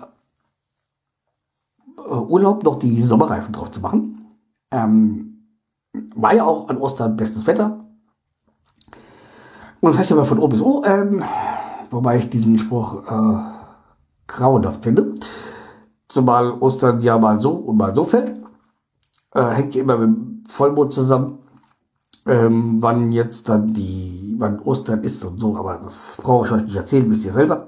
äh, 1.96 2.02
Urlaub 2.02 2.64
noch 2.64 2.78
die 2.80 3.00
Sommerreifen 3.02 3.52
drauf 3.52 3.70
zu 3.70 3.80
machen. 3.80 4.28
Ähm, 4.72 5.46
war 6.16 6.34
ja 6.34 6.44
auch 6.44 6.68
an 6.68 6.78
Ostern 6.78 7.16
bestes 7.16 7.46
Wetter. 7.46 7.84
Und 9.80 9.90
das 9.92 9.98
heißt 9.98 10.10
ja 10.10 10.16
mal 10.16 10.24
von 10.24 10.40
oben 10.40 10.52
bis 10.52 10.62
O, 10.62 10.82
ähm, 10.84 11.22
wobei 11.90 12.18
ich 12.18 12.30
diesen 12.30 12.58
Spruch 12.58 13.04
äh, 13.04 13.38
grauenhaft 14.26 14.82
finde. 14.82 15.14
Zumal 16.08 16.52
Ostern 16.60 17.00
ja 17.02 17.18
mal 17.18 17.40
so 17.40 17.52
und 17.52 17.76
mal 17.76 17.94
so 17.94 18.04
fällt. 18.04 18.42
Äh, 19.32 19.50
hängt 19.50 19.74
ja 19.76 19.82
immer 19.82 19.98
mit 19.98 20.08
dem 20.08 20.44
Vollmond 20.48 20.92
zusammen. 20.92 21.38
Ähm, 22.26 22.78
wann 22.80 23.12
jetzt 23.12 23.48
dann 23.48 23.74
die, 23.74 24.34
wann 24.38 24.60
Ostern 24.60 25.04
ist 25.04 25.22
und 25.24 25.38
so, 25.38 25.56
aber 25.56 25.80
das 25.82 26.18
brauche 26.22 26.46
ich 26.46 26.52
euch 26.52 26.62
nicht 26.62 26.76
erzählen, 26.76 27.10
wisst 27.10 27.24
ihr 27.24 27.32
selber. 27.32 27.66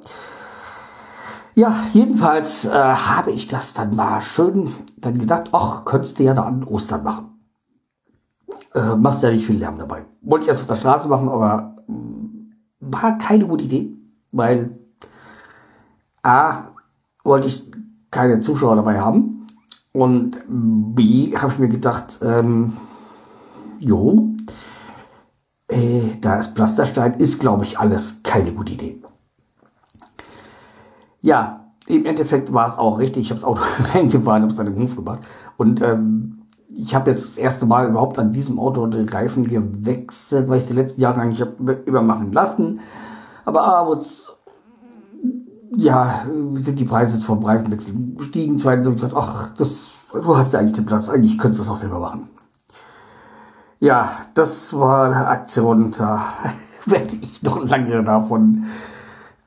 Ja, 1.54 1.74
jedenfalls 1.92 2.66
äh, 2.66 2.70
habe 2.70 3.30
ich 3.30 3.48
das 3.48 3.74
dann 3.74 3.96
mal 3.96 4.20
schön 4.20 4.68
dann 4.98 5.18
gedacht, 5.18 5.50
ach, 5.52 5.84
könntest 5.84 6.18
du 6.18 6.22
ja 6.22 6.34
da 6.34 6.42
an 6.42 6.64
Ostern 6.64 7.02
machen. 7.02 7.30
Äh, 8.74 8.94
machst 8.96 9.22
ja 9.22 9.30
nicht 9.30 9.46
viel 9.46 9.56
Lärm 9.56 9.78
dabei. 9.78 10.04
Wollte 10.20 10.44
ich 10.44 10.48
erst 10.48 10.62
auf 10.62 10.66
der 10.66 10.74
Straße 10.74 11.08
machen, 11.08 11.30
aber 11.30 11.76
mm, 11.86 12.52
war 12.80 13.16
keine 13.16 13.46
gute 13.46 13.64
Idee, 13.64 13.94
weil 14.32 14.78
A, 16.22 16.72
wollte 17.24 17.48
ich 17.48 17.70
keine 18.10 18.40
Zuschauer 18.40 18.76
dabei 18.76 19.00
haben 19.00 19.46
Und 19.92 20.36
B, 20.48 21.34
habe 21.36 21.52
ich 21.52 21.58
mir 21.58 21.68
gedacht, 21.68 22.18
ähm, 22.22 22.76
jo, 23.78 24.30
äh, 25.68 26.16
da 26.20 26.36
ist 26.38 26.54
Pflasterstein, 26.54 27.14
ist, 27.14 27.40
glaube 27.40 27.64
ich, 27.64 27.78
alles 27.78 28.20
keine 28.22 28.52
gute 28.52 28.72
Idee. 28.72 29.02
Ja, 31.20 31.66
im 31.86 32.04
Endeffekt 32.04 32.52
war 32.52 32.68
es 32.68 32.78
auch 32.78 32.98
richtig. 32.98 33.22
Ich 33.24 33.30
habe 33.30 33.40
das 33.40 33.48
Auto 33.48 33.62
reingefahren, 33.94 34.42
habe 34.42 34.52
es 34.52 34.56
dann 34.56 34.66
im 34.66 34.80
Hof 34.82 34.96
gemacht. 34.96 35.20
Und 35.56 35.80
ähm, 35.82 36.42
ich 36.68 36.94
habe 36.94 37.10
jetzt 37.10 37.30
das 37.30 37.38
erste 37.38 37.66
Mal 37.66 37.88
überhaupt 37.88 38.18
an 38.18 38.32
diesem 38.32 38.58
Auto 38.58 38.86
den 38.86 39.08
Reifen 39.08 39.48
gewechselt, 39.48 40.48
weil 40.48 40.58
ich 40.58 40.66
die 40.66 40.74
letzten 40.74 41.00
Jahre 41.00 41.20
eigentlich 41.20 41.40
hab 41.40 41.58
übermachen 41.86 42.32
lassen. 42.32 42.80
Aber 43.44 43.64
abends, 43.64 44.32
ja, 45.74 46.26
sind 46.54 46.78
die 46.78 46.84
Preise 46.84 47.18
vom 47.20 47.42
Reifenwechsel 47.42 47.94
gestiegen. 48.16 48.58
Zweitens 48.58 48.86
habe 48.86 48.96
ich 48.96 49.02
gesagt, 49.02 49.16
ach, 49.16 49.54
das, 49.56 49.92
du 50.12 50.36
hast 50.36 50.52
ja 50.52 50.58
eigentlich 50.58 50.76
den 50.76 50.86
Platz, 50.86 51.08
eigentlich 51.08 51.38
könntest 51.38 51.60
du 51.60 51.64
das 51.64 51.72
auch 51.72 51.80
selber 51.80 52.00
machen. 52.00 52.28
Ja, 53.86 54.10
das 54.34 54.76
war 54.76 55.04
eine 55.04 55.28
Aktion, 55.28 55.94
da 55.96 56.26
werde 56.86 57.14
ich 57.22 57.44
noch 57.44 57.64
lange 57.64 58.02
davon 58.02 58.64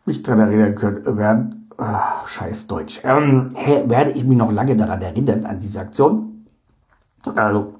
mich 0.05 0.23
dran 0.23 0.39
erinnern 0.39 0.75
können 0.75 1.17
werden. 1.17 1.69
Ach, 1.77 2.25
scheiß 2.25 2.67
Deutsch. 2.67 3.01
Ähm, 3.03 3.49
werde 3.87 4.11
ich 4.11 4.23
mich 4.23 4.37
noch 4.37 4.49
lange 4.53 4.77
daran 4.77 5.01
erinnern, 5.01 5.45
an 5.45 5.59
diese 5.59 5.81
Aktion. 5.81 6.45
Also, 7.35 7.73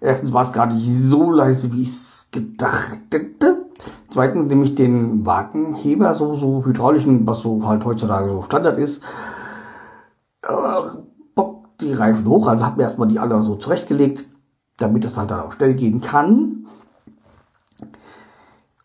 erstens 0.00 0.32
war 0.32 0.44
es 0.44 0.54
gar 0.54 0.64
nicht 0.72 0.88
so 0.88 1.30
leise, 1.30 1.70
wie 1.74 1.82
ich 1.82 1.90
es 1.90 2.28
gedacht 2.32 3.00
hätte. 3.12 3.66
Zweitens 4.08 4.48
nehme 4.48 4.64
ich 4.64 4.74
den 4.74 5.26
Wagenheber, 5.26 6.14
so, 6.14 6.34
so 6.34 6.64
hydraulischen, 6.64 7.26
was 7.26 7.40
so 7.40 7.62
halt 7.66 7.84
heutzutage 7.84 8.30
so 8.30 8.40
Standard 8.40 8.78
ist, 8.78 9.02
äh, 10.44 10.48
bock 11.34 11.76
die 11.82 11.92
Reifen 11.92 12.26
hoch, 12.26 12.48
also 12.48 12.64
habe 12.64 12.78
mir 12.78 12.84
erstmal 12.84 13.08
die 13.08 13.18
alle 13.18 13.42
so 13.42 13.56
zurechtgelegt, 13.56 14.24
damit 14.78 15.04
es 15.04 15.16
halt 15.16 15.30
dann 15.30 15.40
auch 15.40 15.52
schnell 15.52 15.74
gehen 15.74 16.00
kann. 16.00 16.66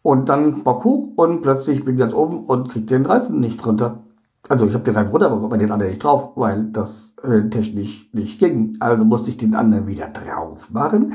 Und 0.01 0.29
dann 0.29 0.63
bock 0.63 0.83
hoch 0.85 1.09
und 1.17 1.41
plötzlich 1.41 1.83
bin 1.83 1.95
ich 1.95 1.99
ganz 1.99 2.13
oben 2.13 2.45
und 2.45 2.69
krieg 2.69 2.87
den 2.87 3.05
Reifen 3.05 3.39
nicht 3.39 3.65
runter. 3.65 3.99
Also 4.47 4.65
ich 4.65 4.73
habe 4.73 4.83
den 4.83 4.95
Reifen 4.95 5.11
runter, 5.11 5.29
aber 5.31 5.57
den 5.57 5.71
anderen 5.71 5.91
nicht 5.91 6.03
drauf, 6.03 6.31
weil 6.35 6.65
das 6.71 7.13
äh, 7.23 7.49
technisch 7.49 8.09
nicht 8.13 8.39
ging. 8.39 8.77
Also 8.79 9.03
musste 9.03 9.29
ich 9.29 9.37
den 9.37 9.55
anderen 9.55 9.87
wieder 9.87 10.07
drauf 10.07 10.71
machen 10.71 11.13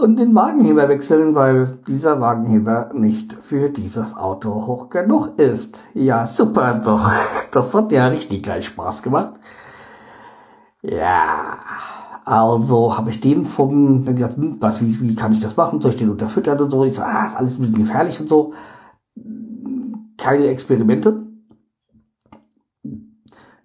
und 0.00 0.18
den 0.18 0.34
Wagenheber 0.34 0.88
wechseln, 0.88 1.34
weil 1.34 1.78
dieser 1.86 2.20
Wagenheber 2.20 2.90
nicht 2.94 3.34
für 3.34 3.68
dieses 3.68 4.16
Auto 4.16 4.66
hoch 4.66 4.88
genug 4.88 5.38
ist. 5.38 5.84
Ja, 5.94 6.26
super 6.26 6.80
doch. 6.84 7.10
Das 7.52 7.74
hat 7.74 7.92
ja 7.92 8.06
richtig 8.06 8.42
gleich 8.42 8.66
Spaß 8.66 9.02
gemacht. 9.02 9.34
Ja, 10.82 11.58
also 12.30 12.96
habe 12.96 13.10
ich 13.10 13.20
den 13.20 13.44
vom, 13.44 14.04
dann 14.04 14.14
gesagt, 14.14 14.36
hm, 14.36 14.58
was, 14.60 14.80
wie, 14.80 15.00
wie 15.00 15.16
kann 15.16 15.32
ich 15.32 15.40
das 15.40 15.56
machen? 15.56 15.80
Soll 15.80 15.90
ich 15.90 15.96
den 15.96 16.10
unterfüttern 16.10 16.60
und 16.60 16.70
so? 16.70 16.84
Ich 16.84 16.94
so, 16.94 17.02
ah, 17.02 17.26
ist 17.26 17.36
alles 17.36 17.58
ein 17.58 17.62
bisschen 17.62 17.78
gefährlich 17.78 18.20
und 18.20 18.28
so. 18.28 18.52
Keine 20.16 20.46
Experimente. 20.46 21.26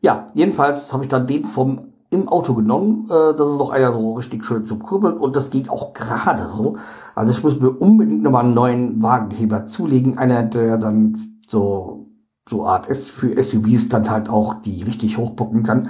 Ja, 0.02 0.28
jedenfalls 0.34 0.92
habe 0.94 1.04
ich 1.04 1.10
dann 1.10 1.28
den 1.28 1.46
vom 1.46 1.94
im 2.10 2.28
Auto 2.28 2.56
genommen. 2.56 3.06
Äh, 3.10 3.36
das 3.36 3.50
ist 3.50 3.58
noch 3.58 3.70
einer 3.70 3.94
so 3.94 4.14
richtig 4.14 4.44
schön 4.44 4.66
zum 4.66 4.82
Kurbeln 4.82 5.18
und 5.18 5.36
das 5.36 5.52
geht 5.52 5.70
auch 5.70 5.94
gerade 5.94 6.48
so. 6.48 6.78
Also 7.14 7.32
ich 7.32 7.44
muss 7.44 7.60
mir 7.60 7.70
unbedingt 7.70 8.24
nochmal 8.24 8.46
einen 8.46 8.56
neuen 8.56 9.04
Wagenheber 9.04 9.68
zulegen. 9.68 10.18
Einer, 10.18 10.42
der 10.44 10.78
dann 10.78 11.40
so, 11.48 12.08
so 12.50 12.66
Art 12.66 12.88
ist 12.88 13.12
für 13.12 13.42
SUVs 13.42 13.90
dann 13.90 14.10
halt 14.10 14.28
auch 14.28 14.56
die 14.62 14.82
richtig 14.82 15.20
hochpucken 15.20 15.62
kann. 15.62 15.90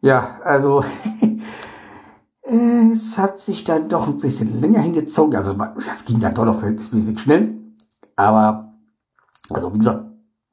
Ja, 0.00 0.38
also 0.42 0.82
es 2.94 3.18
hat 3.18 3.38
sich 3.38 3.64
dann 3.64 3.88
doch 3.88 4.06
ein 4.06 4.18
bisschen 4.18 4.60
länger 4.60 4.80
hingezogen. 4.80 5.36
Also 5.36 5.54
das 5.86 6.04
ging 6.04 6.20
dann 6.20 6.34
doch 6.34 6.44
noch 6.44 6.58
verhältnismäßig 6.58 7.18
schnell. 7.18 7.54
Aber, 8.16 8.74
also 9.50 9.74
wie 9.74 9.78
gesagt, 9.78 10.04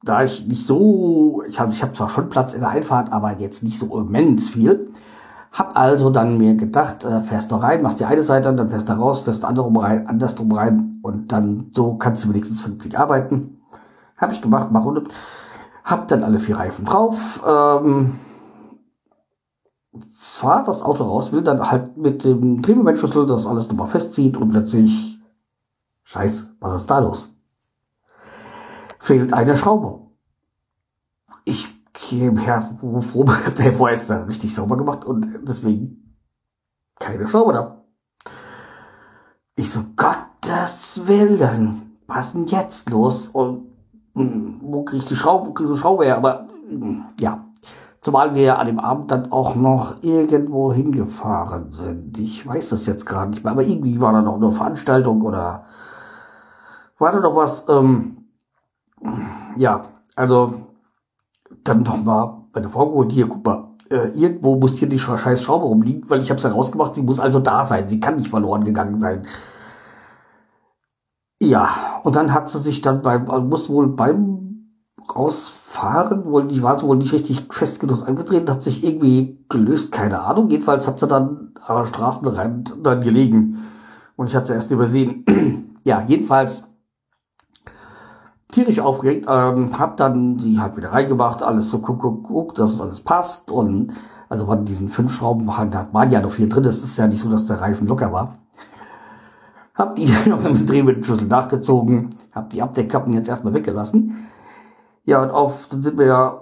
da 0.04 0.24
ich 0.24 0.48
nicht 0.48 0.66
so, 0.66 1.44
ich, 1.48 1.60
also 1.60 1.76
ich 1.76 1.84
habe 1.84 1.94
zwar 1.94 2.10
schon 2.10 2.30
Platz 2.30 2.54
in 2.54 2.62
der 2.62 2.70
Einfahrt, 2.70 3.12
aber 3.12 3.40
jetzt 3.40 3.64
nicht 3.64 3.78
so 3.78 4.00
immens 4.00 4.50
viel. 4.50 4.92
Hab 5.52 5.78
also 5.78 6.10
dann 6.10 6.38
mir 6.38 6.56
gedacht, 6.56 7.04
äh, 7.04 7.22
fährst 7.22 7.52
du 7.52 7.56
rein, 7.56 7.82
machst 7.82 8.00
die 8.00 8.06
eine 8.06 8.24
Seite 8.24 8.50
an, 8.50 8.58
dann 8.58 8.70
fährst 8.70 8.90
du 8.90 8.94
raus, 8.94 9.20
fährst 9.20 9.46
andersrum 9.46 9.78
rein, 9.78 10.08
andersrum 10.08 10.52
rein 10.54 11.00
und 11.04 11.32
dann 11.32 11.72
so 11.76 11.96
kannst 11.96 12.24
du 12.24 12.30
wenigstens 12.30 12.62
vernünftig 12.62 12.98
arbeiten. 12.98 13.62
Hab 14.18 14.32
ich 14.32 14.42
gemacht, 14.42 14.70
mach 14.72 14.86
runter. 14.86 15.04
Hab 15.84 16.08
dann 16.08 16.24
alle 16.24 16.40
vier 16.40 16.58
Reifen 16.58 16.86
drauf, 16.86 17.44
ähm, 17.46 18.20
fahr 20.32 20.64
das 20.64 20.82
Auto 20.82 21.04
raus, 21.04 21.32
will 21.32 21.42
dann 21.42 21.70
halt 21.70 21.98
mit 21.98 22.24
dem 22.24 22.62
Drehmomentschlüssel 22.62 23.26
das 23.26 23.46
alles 23.46 23.70
nochmal 23.70 23.90
festziehen 23.90 24.36
und 24.36 24.50
plötzlich, 24.50 25.20
scheiß, 26.04 26.56
was 26.60 26.82
ist 26.82 26.90
da 26.90 27.00
los? 27.00 27.30
fehlt 29.02 29.34
eine 29.34 29.58
Schraube. 29.58 30.00
Ich 31.44 31.68
käme 31.92 32.40
her, 32.40 32.62
froh, 33.02 33.26
der 33.58 33.74
vorher 33.74 33.96
ist 33.96 34.10
da 34.10 34.24
richtig 34.24 34.54
sauber 34.54 34.78
gemacht 34.78 35.04
und 35.04 35.28
deswegen 35.42 36.16
keine 37.00 37.28
Schraube 37.28 37.54
da. 37.54 37.84
Ich 39.56 39.72
so, 39.72 39.84
Gottes 39.96 41.02
Willen, 41.08 41.98
was 42.08 42.28
ist 42.28 42.36
denn 42.36 42.46
jetzt 42.46 42.90
los? 42.92 43.28
Und 43.30 43.68
hm, 44.14 44.60
wo 44.62 44.84
krieg 44.84 45.00
ich 45.00 45.08
die 45.08 45.16
Schraube, 45.16 45.52
krieg 45.54 45.68
ich 45.68 45.74
die 45.74 45.80
Schraube 45.80 46.06
her? 46.06 46.18
Aber 46.18 46.48
hm, 46.70 47.04
ja, 47.20 47.44
zumal 48.02 48.34
wir 48.36 48.42
ja 48.42 48.56
an 48.56 48.68
dem 48.68 48.80
Abend 48.80 49.12
dann 49.12 49.32
auch 49.32 49.56
noch 49.56 50.02
irgendwo 50.04 50.74
hingefahren 50.74 51.72
sind. 51.72 52.20
Ich 52.20 52.46
weiß 52.46 52.70
das 52.70 52.88
jetzt 52.88 53.06
gerade 53.06 53.32
nicht 53.32 53.44
mehr, 53.44 53.54
aber 53.54 53.64
irgendwie 53.64 54.02
war 54.02 54.12
da 54.12 54.22
noch 54.22 54.36
eine 54.36 54.52
Veranstaltung 54.52 55.22
oder 55.22 55.66
war 56.98 57.12
da 57.12 57.20
noch 57.20 57.36
was, 57.36 57.68
ähm, 57.70 58.26
ja, 59.56 59.84
also 60.16 60.54
dann 61.64 61.84
noch 61.84 62.04
mal 62.04 62.46
bei 62.52 62.60
der 62.60 62.70
Frau 62.70 62.88
geholt, 62.90 63.12
hier, 63.12 63.28
guck 63.28 63.46
mal, 63.46 63.70
äh, 63.90 64.10
irgendwo 64.10 64.56
muss 64.56 64.78
hier 64.78 64.90
die 64.90 65.00
scheiß 65.00 65.44
Schraube 65.44 65.66
rumliegen, 65.66 66.10
weil 66.10 66.22
ich 66.22 66.30
habe 66.30 66.40
es 66.40 66.46
herausgemacht, 66.46 66.96
sie 66.96 67.04
muss 67.04 67.20
also 67.20 67.40
da 67.40 67.64
sein, 67.64 67.88
sie 67.88 68.00
kann 68.00 68.18
nicht 68.18 68.30
verloren 68.30 68.64
gegangen 68.64 69.00
sein. 69.00 69.26
Ja, 71.40 71.70
und 72.04 72.16
dann 72.16 72.34
hat 72.34 72.50
sie 72.50 72.60
sich 72.60 72.82
dann 72.82 73.02
beim, 73.02 73.26
muss 73.50 73.70
wohl 73.70 73.88
beim 73.88 74.51
rausfahren, 75.16 76.26
wohl, 76.26 76.48
die 76.48 76.64
war 76.64 76.82
wohl 76.82 76.98
nicht 76.98 77.14
richtig 77.14 77.48
fest 77.52 77.80
genug 77.80 78.08
angetreten, 78.08 78.50
hat 78.50 78.64
sich 78.64 78.84
irgendwie 78.84 79.44
gelöst, 79.50 79.92
keine 79.92 80.22
Ahnung. 80.22 80.50
Jedenfalls 80.50 80.88
hat 80.88 81.00
sie 81.00 81.08
dann 81.08 81.54
am 81.66 81.86
Straßenrand 81.86 82.78
dann 82.84 83.02
gelegen. 83.02 83.60
Und 84.16 84.28
ich 84.28 84.36
hatte 84.36 84.48
sie 84.48 84.54
erst 84.54 84.72
übersehen. 84.72 85.26
ja, 85.84 86.04
jedenfalls 86.08 86.64
tierisch 88.52 88.80
aufgeregt, 88.80 89.26
ähm, 89.30 89.80
hab 89.80 89.98
dann 89.98 90.38
sie 90.40 90.60
halt 90.60 90.78
wieder 90.78 90.92
reingemacht, 90.92 91.42
alles 91.42 91.70
so 91.70 91.80
guck, 91.80 92.00
guck, 92.00 92.24
guck, 92.24 92.56
dass 92.56 92.82
alles 92.82 93.00
passt 93.00 93.50
und 93.50 93.94
also 94.30 94.46
von 94.46 94.66
diesen 94.66 94.90
fünf 94.90 95.14
Schrauben 95.14 95.58
halt, 95.58 95.74
waren 95.94 96.12
ja 96.12 96.22
noch 96.22 96.32
vier 96.32 96.48
drin, 96.48 96.66
es 96.66 96.84
ist 96.84 96.98
ja 96.98 97.08
nicht 97.08 97.22
so, 97.22 97.30
dass 97.30 97.48
der 97.48 97.60
Reifen 97.60 97.88
locker 97.88 98.14
war. 98.14 98.38
Hab 99.74 99.96
die 99.96 100.06
dann 100.06 100.30
noch 100.44 100.52
mit 100.52 100.70
Drehmittelschlüssel 100.70 101.28
nachgezogen, 101.28 102.10
hab 102.34 102.50
die 102.50 102.62
Abdeckkappen 102.62 103.14
jetzt 103.14 103.30
erstmal 103.30 103.54
weggelassen. 103.54 104.28
Ja, 105.04 105.24
und 105.24 105.32
auf, 105.32 105.68
dann 105.70 105.82
sind 105.82 105.98
wir 105.98 106.06
ja 106.06 106.42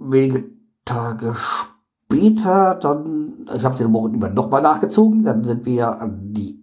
wenige 0.00 0.44
Tage 0.84 1.34
später, 1.34 2.74
dann, 2.74 3.46
ich 3.54 3.64
habe 3.64 3.76
den 3.76 3.92
Wochen 3.92 4.14
über 4.14 4.28
nochmal 4.28 4.62
nachgezogen, 4.62 5.24
dann 5.24 5.44
sind 5.44 5.64
wir 5.64 6.00
an 6.00 6.32
die, 6.32 6.60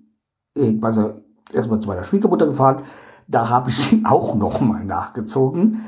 ich 0.56 0.82
weiß 0.82 0.98
ja, 0.98 1.12
erstmal 1.54 1.80
zu 1.80 1.88
meiner 1.88 2.04
Schwiegermutter 2.04 2.48
gefahren, 2.48 2.84
da 3.28 3.50
habe 3.50 3.70
ich 3.70 3.78
sie 3.78 4.04
auch 4.10 4.36
noch 4.36 4.60
mal 4.60 4.84
nachgezogen. 4.84 5.84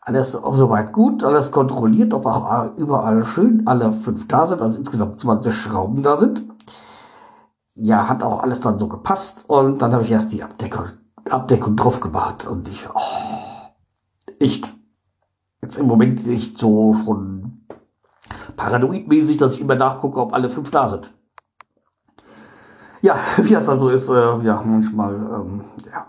Alles 0.00 0.36
auch 0.36 0.54
soweit 0.54 0.92
gut, 0.92 1.24
alles 1.24 1.50
kontrolliert, 1.50 2.12
ob 2.12 2.26
auch 2.26 2.76
überall 2.76 3.24
schön 3.24 3.66
alle 3.66 3.94
fünf 3.94 4.28
da 4.28 4.46
sind, 4.46 4.60
also 4.60 4.76
insgesamt 4.76 5.18
20 5.18 5.54
Schrauben 5.54 6.02
da 6.02 6.16
sind. 6.16 6.44
Ja, 7.74 8.06
hat 8.06 8.22
auch 8.22 8.42
alles 8.42 8.60
dann 8.60 8.78
so 8.78 8.86
gepasst 8.86 9.46
und 9.48 9.80
dann 9.80 9.94
habe 9.94 10.02
ich 10.02 10.12
erst 10.12 10.30
die 10.32 10.42
Abdeckung, 10.42 10.88
Abdeckung 11.30 11.74
drauf 11.74 12.00
gemacht 12.00 12.46
und 12.46 12.68
ich, 12.68 12.86
oh, 12.94 13.43
echt, 14.44 14.74
jetzt 15.62 15.78
im 15.78 15.86
Moment 15.86 16.26
nicht 16.26 16.58
so 16.58 16.94
schon 17.04 17.66
paranoidmäßig, 18.56 19.38
dass 19.38 19.54
ich 19.54 19.60
immer 19.60 19.74
nachgucke, 19.74 20.20
ob 20.20 20.32
alle 20.32 20.50
fünf 20.50 20.70
da 20.70 20.88
sind. 20.88 21.12
Ja, 23.02 23.16
wie 23.38 23.52
das 23.52 23.68
also 23.68 23.88
ist, 23.88 24.08
äh, 24.08 24.38
ja, 24.42 24.62
manchmal, 24.64 25.14
ähm, 25.14 25.64
ja, 25.90 26.06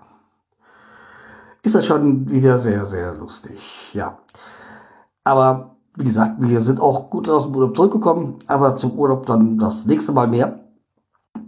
ist 1.64 1.76
das 1.76 1.86
schon 1.86 2.30
wieder 2.30 2.60
sehr, 2.60 2.86
sehr 2.86 3.16
lustig. 3.16 3.92
Ja. 3.94 4.20
Aber 5.24 5.78
wie 5.98 6.04
gesagt, 6.04 6.36
wir 6.38 6.62
sind 6.62 6.80
auch 6.80 7.10
gut 7.10 7.28
aus 7.28 7.46
dem 7.46 7.56
Urlaub 7.56 7.76
zurückgekommen, 7.76 8.36
aber 8.48 8.76
zum 8.76 8.92
Urlaub 9.00 9.26
dann 9.26 9.58
das 9.58 9.86
nächste 9.86 10.12
Mal 10.12 10.28
mehr, 10.28 10.60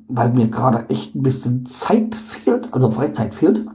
weil 0.08 0.32
mir 0.32 0.48
gerade 0.48 0.90
echt 0.90 1.16
ein 1.16 1.22
bisschen 1.22 1.66
Zeit 1.66 2.16
fehlt, 2.16 2.74
also 2.74 2.90
Freizeit 2.90 3.36
fehlt. 3.36 3.66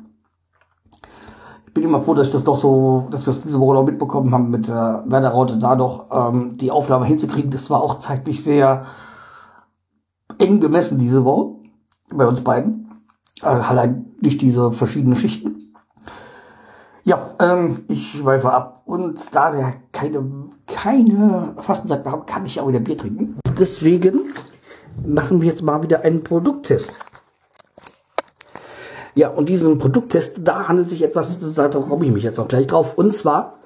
Bin 1.75 1.85
immer 1.85 2.03
froh, 2.03 2.15
dass 2.15 2.27
ich 2.27 2.33
das 2.33 2.45
doch 2.45 2.59
so, 2.59 3.07
dass 3.11 3.27
wir 3.27 3.33
das 3.33 3.43
diese 3.43 3.59
Woche 3.59 3.75
noch 3.75 3.85
mitbekommen 3.85 4.33
haben 4.33 4.51
mit 4.51 4.69
der 4.69 5.05
Werder 5.07 5.31
Raute, 5.31 5.59
da 5.59 5.77
doch 5.77 6.07
ähm, 6.11 6.57
die 6.59 6.71
Aufnahme 6.71 7.07
hinzukriegen. 7.07 7.51
Das 7.51 7.71
war 7.71 7.83
auch 7.83 7.99
zeitlich 7.99 8.43
sehr 8.43 8.85
eng 10.39 10.61
gemessen 10.61 10.99
diese 10.99 11.25
Woche 11.25 11.57
bei 12.11 12.27
uns 12.27 12.43
beiden. 12.43 12.91
Äh, 13.43 13.47
allein 13.47 14.07
durch 14.21 14.39
diese 14.39 14.73
verschiedenen 14.73 15.17
Schichten. 15.17 15.75
Ja, 17.05 17.21
ähm, 17.41 17.85
ich 17.89 18.13
schweife 18.13 18.53
ab. 18.53 18.83
Und 18.85 19.35
da 19.35 19.55
wir 19.55 19.75
keine, 19.93 20.51
keine 20.67 21.55
Fastenzeit 21.59 22.07
haben, 22.07 22.27
kann 22.27 22.47
ich 22.47 22.61
auch 22.61 22.69
wieder 22.69 22.81
Bier 22.81 22.99
trinken. 22.99 23.39
Deswegen 23.59 24.35
machen 25.05 25.41
wir 25.41 25.49
jetzt 25.49 25.63
mal 25.63 25.83
wieder 25.83 26.03
einen 26.03 26.23
Produkttest. 26.23 26.99
Ja, 29.15 29.29
und 29.29 29.49
diesen 29.49 29.79
Produkttest, 29.79 30.41
da 30.43 30.69
handelt 30.69 30.89
sich 30.89 31.03
etwas, 31.03 31.39
da 31.55 31.69
komme 31.69 32.07
ich 32.07 32.13
mich 32.13 32.25
jetzt 32.25 32.39
auch 32.39 32.49
gleich 32.49 32.67
drauf. 32.67 32.97
Und 32.97 33.15
zwar, 33.15 33.59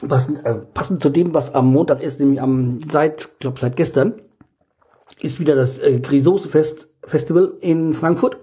was, 0.00 0.30
äh, 0.30 0.54
passend 0.72 1.02
zu 1.02 1.10
dem, 1.10 1.34
was 1.34 1.54
am 1.54 1.72
Montag 1.72 2.00
ist, 2.00 2.20
nämlich 2.20 2.40
am, 2.40 2.80
seit, 2.88 3.40
glaube 3.40 3.58
seit 3.58 3.76
gestern, 3.76 4.14
ist 5.20 5.40
wieder 5.40 5.56
das 5.56 5.78
äh, 5.78 6.00
Grisose 6.00 6.48
Fest 6.48 6.88
Festival 7.06 7.52
in 7.60 7.92
Frankfurt. 7.92 8.38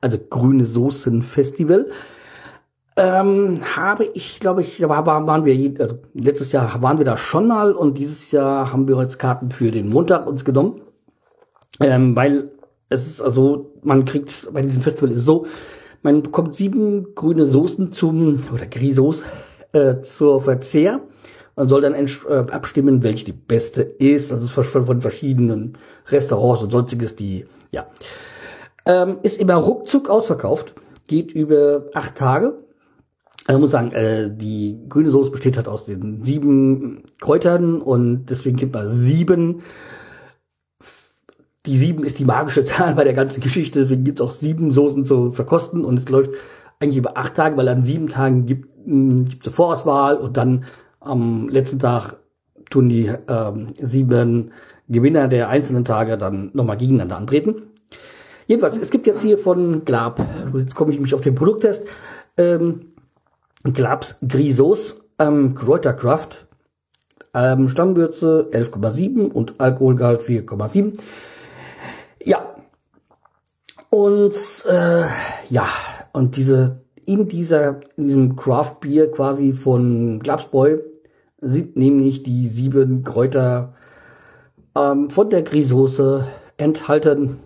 Also 0.00 0.18
Grüne 0.18 0.64
Soßen 0.64 1.22
Festival. 1.22 1.90
Ähm, 2.96 3.60
habe 3.76 4.04
ich, 4.04 4.40
glaube 4.40 4.62
ich, 4.62 4.80
waren 4.80 5.44
wir, 5.44 5.80
also 5.80 5.98
letztes 6.12 6.52
Jahr 6.52 6.82
waren 6.82 6.98
wir 6.98 7.04
da 7.04 7.16
schon 7.16 7.46
mal 7.46 7.72
und 7.72 7.96
dieses 7.96 8.32
Jahr 8.32 8.72
haben 8.72 8.86
wir 8.88 9.00
jetzt 9.00 9.18
Karten 9.18 9.50
für 9.50 9.70
den 9.70 9.88
Montag 9.88 10.26
uns 10.26 10.44
genommen. 10.44 10.82
Ähm, 11.80 12.14
weil 12.16 12.50
es 12.92 13.06
ist 13.06 13.20
also, 13.20 13.72
man 13.82 14.04
kriegt 14.04 14.48
bei 14.52 14.62
diesem 14.62 14.82
Festival 14.82 15.10
ist 15.10 15.18
es 15.18 15.24
so, 15.24 15.46
man 16.02 16.22
bekommt 16.22 16.54
sieben 16.54 17.14
grüne 17.14 17.46
Soßen 17.46 17.92
zum, 17.92 18.38
oder 18.52 18.66
Grisos, 18.66 19.24
äh, 19.72 20.00
zur 20.00 20.42
Verzehr. 20.42 21.00
Man 21.54 21.68
soll 21.68 21.82
dann 21.82 21.94
äh, 21.94 22.34
abstimmen, 22.50 23.02
welche 23.02 23.26
die 23.26 23.32
beste 23.32 23.82
ist. 23.82 24.32
Also 24.32 24.48
von, 24.48 24.86
von 24.86 25.00
verschiedenen 25.00 25.78
Restaurants 26.08 26.62
und 26.62 26.70
sonstiges, 26.70 27.16
die, 27.16 27.46
ja. 27.70 27.86
Ähm, 28.84 29.18
ist 29.22 29.40
immer 29.40 29.54
ruckzuck 29.54 30.10
ausverkauft. 30.10 30.74
Geht 31.06 31.32
über 31.32 31.84
acht 31.94 32.16
Tage. 32.16 32.58
Also 33.46 33.60
muss 33.60 33.70
sagen, 33.72 33.92
äh, 33.92 34.30
die 34.34 34.78
grüne 34.88 35.10
Soße 35.10 35.30
besteht 35.30 35.56
halt 35.56 35.68
aus 35.68 35.84
den 35.84 36.24
sieben 36.24 37.02
Kräutern 37.20 37.80
und 37.80 38.26
deswegen 38.26 38.56
gibt 38.56 38.72
man 38.72 38.88
sieben 38.88 39.62
die 41.66 41.78
sieben 41.78 42.04
ist 42.04 42.18
die 42.18 42.24
magische 42.24 42.64
Zahl 42.64 42.94
bei 42.94 43.04
der 43.04 43.14
ganzen 43.14 43.40
Geschichte, 43.40 43.80
deswegen 43.80 44.04
gibt 44.04 44.20
es 44.20 44.26
auch 44.26 44.32
sieben 44.32 44.72
Soßen 44.72 45.04
zu 45.04 45.30
verkosten 45.30 45.84
und 45.84 45.98
es 45.98 46.08
läuft 46.08 46.30
eigentlich 46.80 46.96
über 46.96 47.16
acht 47.16 47.34
Tage, 47.34 47.56
weil 47.56 47.68
an 47.68 47.84
sieben 47.84 48.08
Tagen 48.08 48.46
gibt 48.46 48.68
es 48.84 49.30
gibt 49.30 49.46
eine 49.46 49.54
Vorauswahl 49.54 50.16
und 50.16 50.36
dann 50.36 50.64
am 50.98 51.48
letzten 51.48 51.78
Tag 51.78 52.16
tun 52.68 52.88
die 52.88 53.12
ähm, 53.28 53.68
sieben 53.80 54.50
Gewinner 54.88 55.28
der 55.28 55.48
einzelnen 55.48 55.84
Tage 55.84 56.18
dann 56.18 56.50
nochmal 56.52 56.76
gegeneinander 56.76 57.16
antreten. 57.16 57.62
Jedenfalls, 58.46 58.78
es 58.78 58.90
gibt 58.90 59.06
jetzt 59.06 59.22
hier 59.22 59.38
von 59.38 59.84
Glab, 59.84 60.20
jetzt 60.54 60.74
komme 60.74 60.92
ich 60.92 60.98
mich 60.98 61.14
auf 61.14 61.20
den 61.20 61.34
Produkttest, 61.34 61.86
ähm, 62.36 62.92
Glabs 63.62 64.18
Grisos 64.26 65.02
ähm, 65.18 65.54
Kräuterkraft, 65.54 66.46
ähm, 67.34 67.68
Stammwürze 67.68 68.48
11,7 68.52 69.30
und 69.30 69.60
Alkoholgehalt 69.60 70.22
4,7. 70.22 70.98
Ja. 72.24 72.56
Und 73.90 74.34
äh, 74.68 75.04
ja, 75.50 75.68
und 76.12 76.36
diese 76.36 76.82
in 77.04 77.28
dieser 77.28 77.80
in 77.96 78.08
diesem 78.08 78.36
Craft 78.36 78.80
Beer 78.80 79.10
quasi 79.10 79.52
von 79.52 80.20
Glapsboy 80.20 80.80
sind 81.40 81.76
nämlich 81.76 82.22
die 82.22 82.48
sieben 82.48 83.04
Kräuter 83.04 83.74
ähm, 84.76 85.10
von 85.10 85.28
der 85.28 85.42
Grisauce 85.42 86.24
enthalten. 86.56 87.40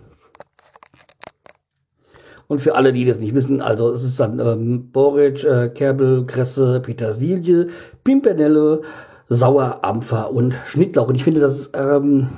Und 2.47 2.61
für 2.61 2.75
alle, 2.75 2.93
die 2.93 3.03
das 3.03 3.19
nicht 3.19 3.35
wissen, 3.35 3.59
also 3.59 3.91
es 3.91 4.03
ist 4.03 4.19
dann 4.21 4.39
ähm, 4.39 4.91
Boric, 4.91 5.43
äh, 5.43 5.67
Kerbel, 5.67 6.25
Kresse, 6.25 6.79
Petersilie, 6.79 7.67
Pimpernelle, 8.05 8.83
Sauerampfer 9.27 10.31
und 10.31 10.55
Schnittlauch. 10.65 11.09
Und 11.09 11.15
ich 11.15 11.25
finde, 11.25 11.41
dass 11.41 11.57
es 11.57 11.71
ähm, 11.73 12.29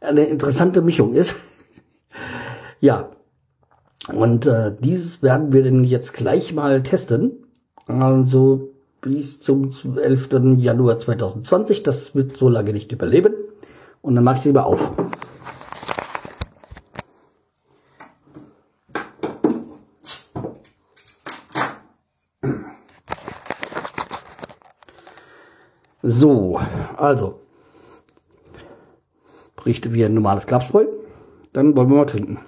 eine 0.00 0.24
interessante 0.24 0.82
Mischung 0.82 1.14
ist. 1.14 1.36
Ja. 2.80 3.10
Und 4.08 4.46
äh, 4.46 4.74
dieses 4.80 5.22
werden 5.22 5.52
wir 5.52 5.62
denn 5.62 5.84
jetzt 5.84 6.14
gleich 6.14 6.54
mal 6.54 6.82
testen. 6.82 7.44
Also 7.86 8.70
bis 9.02 9.40
zum 9.40 9.70
11. 9.96 10.30
Januar 10.58 10.98
2020. 10.98 11.82
Das 11.82 12.14
wird 12.14 12.36
so 12.36 12.48
lange 12.48 12.72
nicht 12.72 12.92
überleben. 12.92 13.34
Und 14.02 14.14
dann 14.14 14.24
mache 14.24 14.38
ich 14.38 14.44
lieber 14.46 14.66
auf. 14.66 14.92
So, 26.02 26.58
also 26.96 27.40
riecht 29.66 29.92
wie 29.92 30.04
ein 30.04 30.14
normales 30.14 30.46
Klapsbräu. 30.46 30.86
Dann 31.52 31.76
wollen 31.76 31.90
wir 31.90 31.96
mal 31.96 32.06
trinken. 32.06 32.38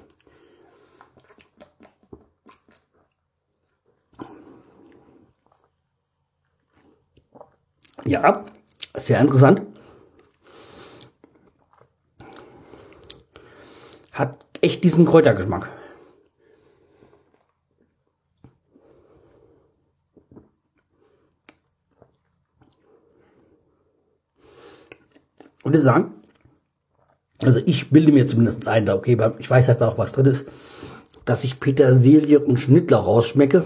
Sehr 8.94 9.20
interessant. 9.20 9.62
Hat 14.12 14.44
echt 14.60 14.84
diesen 14.84 15.06
Kräutergeschmack. 15.06 15.68
Und 25.62 25.76
ich 25.76 25.82
sagen, 25.82 26.12
also 27.40 27.60
ich 27.64 27.90
bilde 27.90 28.12
mir 28.12 28.26
zumindest 28.26 28.68
ein, 28.68 28.84
da 28.86 28.94
okay, 28.94 29.16
ich 29.38 29.48
weiß 29.48 29.68
halt 29.68 29.82
auch, 29.82 29.96
was 29.96 30.12
drin 30.12 30.26
ist, 30.26 30.46
dass 31.24 31.44
ich 31.44 31.60
Petersilie 31.60 32.40
und 32.40 32.58
Schnittler 32.58 32.98
rausschmecke. 32.98 33.64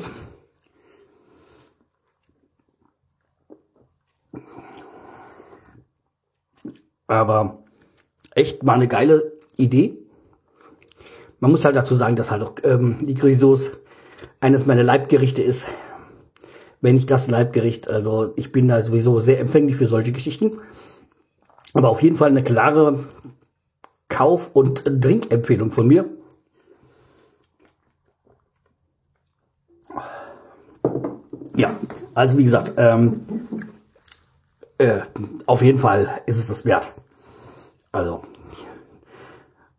Aber 7.07 7.62
echt 8.35 8.62
mal 8.62 8.75
eine 8.75 8.88
geile 8.88 9.33
Idee. 9.57 9.97
Man 11.40 11.51
muss 11.51 11.64
halt 11.64 11.77
dazu 11.77 11.97
sagen, 11.97 12.16
dass 12.16 12.31
halt 12.31 12.42
auch 12.42 12.55
ähm, 12.64 12.99
die 13.03 13.14
Grisos 13.14 13.71
eines 14.40 14.66
meiner 14.66 14.83
Leibgerichte 14.83 15.42
ist. 15.42 15.66
Wenn 16.81 16.95
nicht 16.95 17.11
das 17.11 17.29
Leibgericht. 17.29 17.88
Also 17.88 18.33
ich 18.37 18.53
bin 18.53 18.69
da 18.69 18.83
sowieso 18.83 19.21
sehr 19.21 19.40
empfänglich 19.40 19.77
für 19.77 19.88
solche 19.88 20.12
Geschichten. 20.12 20.59
Aber 21.75 21.90
auf 21.90 22.03
jeden 22.03 22.16
Fall 22.16 22.31
eine 22.31 22.42
klare 22.42 23.05
Kauf- 24.09 24.51
und 24.55 24.85
Trinkempfehlung 24.85 25.73
von 25.73 25.87
mir. 25.87 26.07
Ja, 31.57 31.75
also 32.14 32.38
wie 32.38 32.45
gesagt, 32.45 32.73
ähm, 32.77 33.21
äh, 34.79 35.01
auf 35.47 35.62
jeden 35.62 35.79
Fall 35.79 36.23
ist 36.27 36.39
es 36.39 36.49
das 36.49 36.65
wert. 36.65 36.95
Also, 37.93 38.23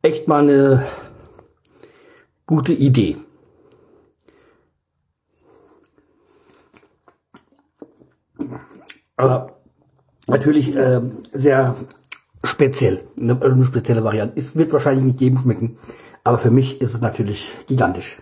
echt 0.02 0.28
mal 0.28 0.44
eine 0.44 0.86
gute 2.46 2.74
Idee. 2.74 3.18
Aber 9.16 9.60
natürlich 10.28 10.76
äh, 10.76 11.02
sehr 11.32 11.76
speziell, 12.44 13.08
eine, 13.20 13.42
eine 13.42 13.64
spezielle 13.64 14.04
Variante. 14.04 14.40
Es 14.40 14.56
wird 14.56 14.72
wahrscheinlich 14.74 15.06
nicht 15.06 15.22
jedem 15.22 15.40
schmecken, 15.40 15.78
aber 16.24 16.38
für 16.38 16.52
mich 16.52 16.82
ist 16.82 16.94
es 16.94 17.02
natürlich 17.02 17.52
gigantisch. 17.68 18.22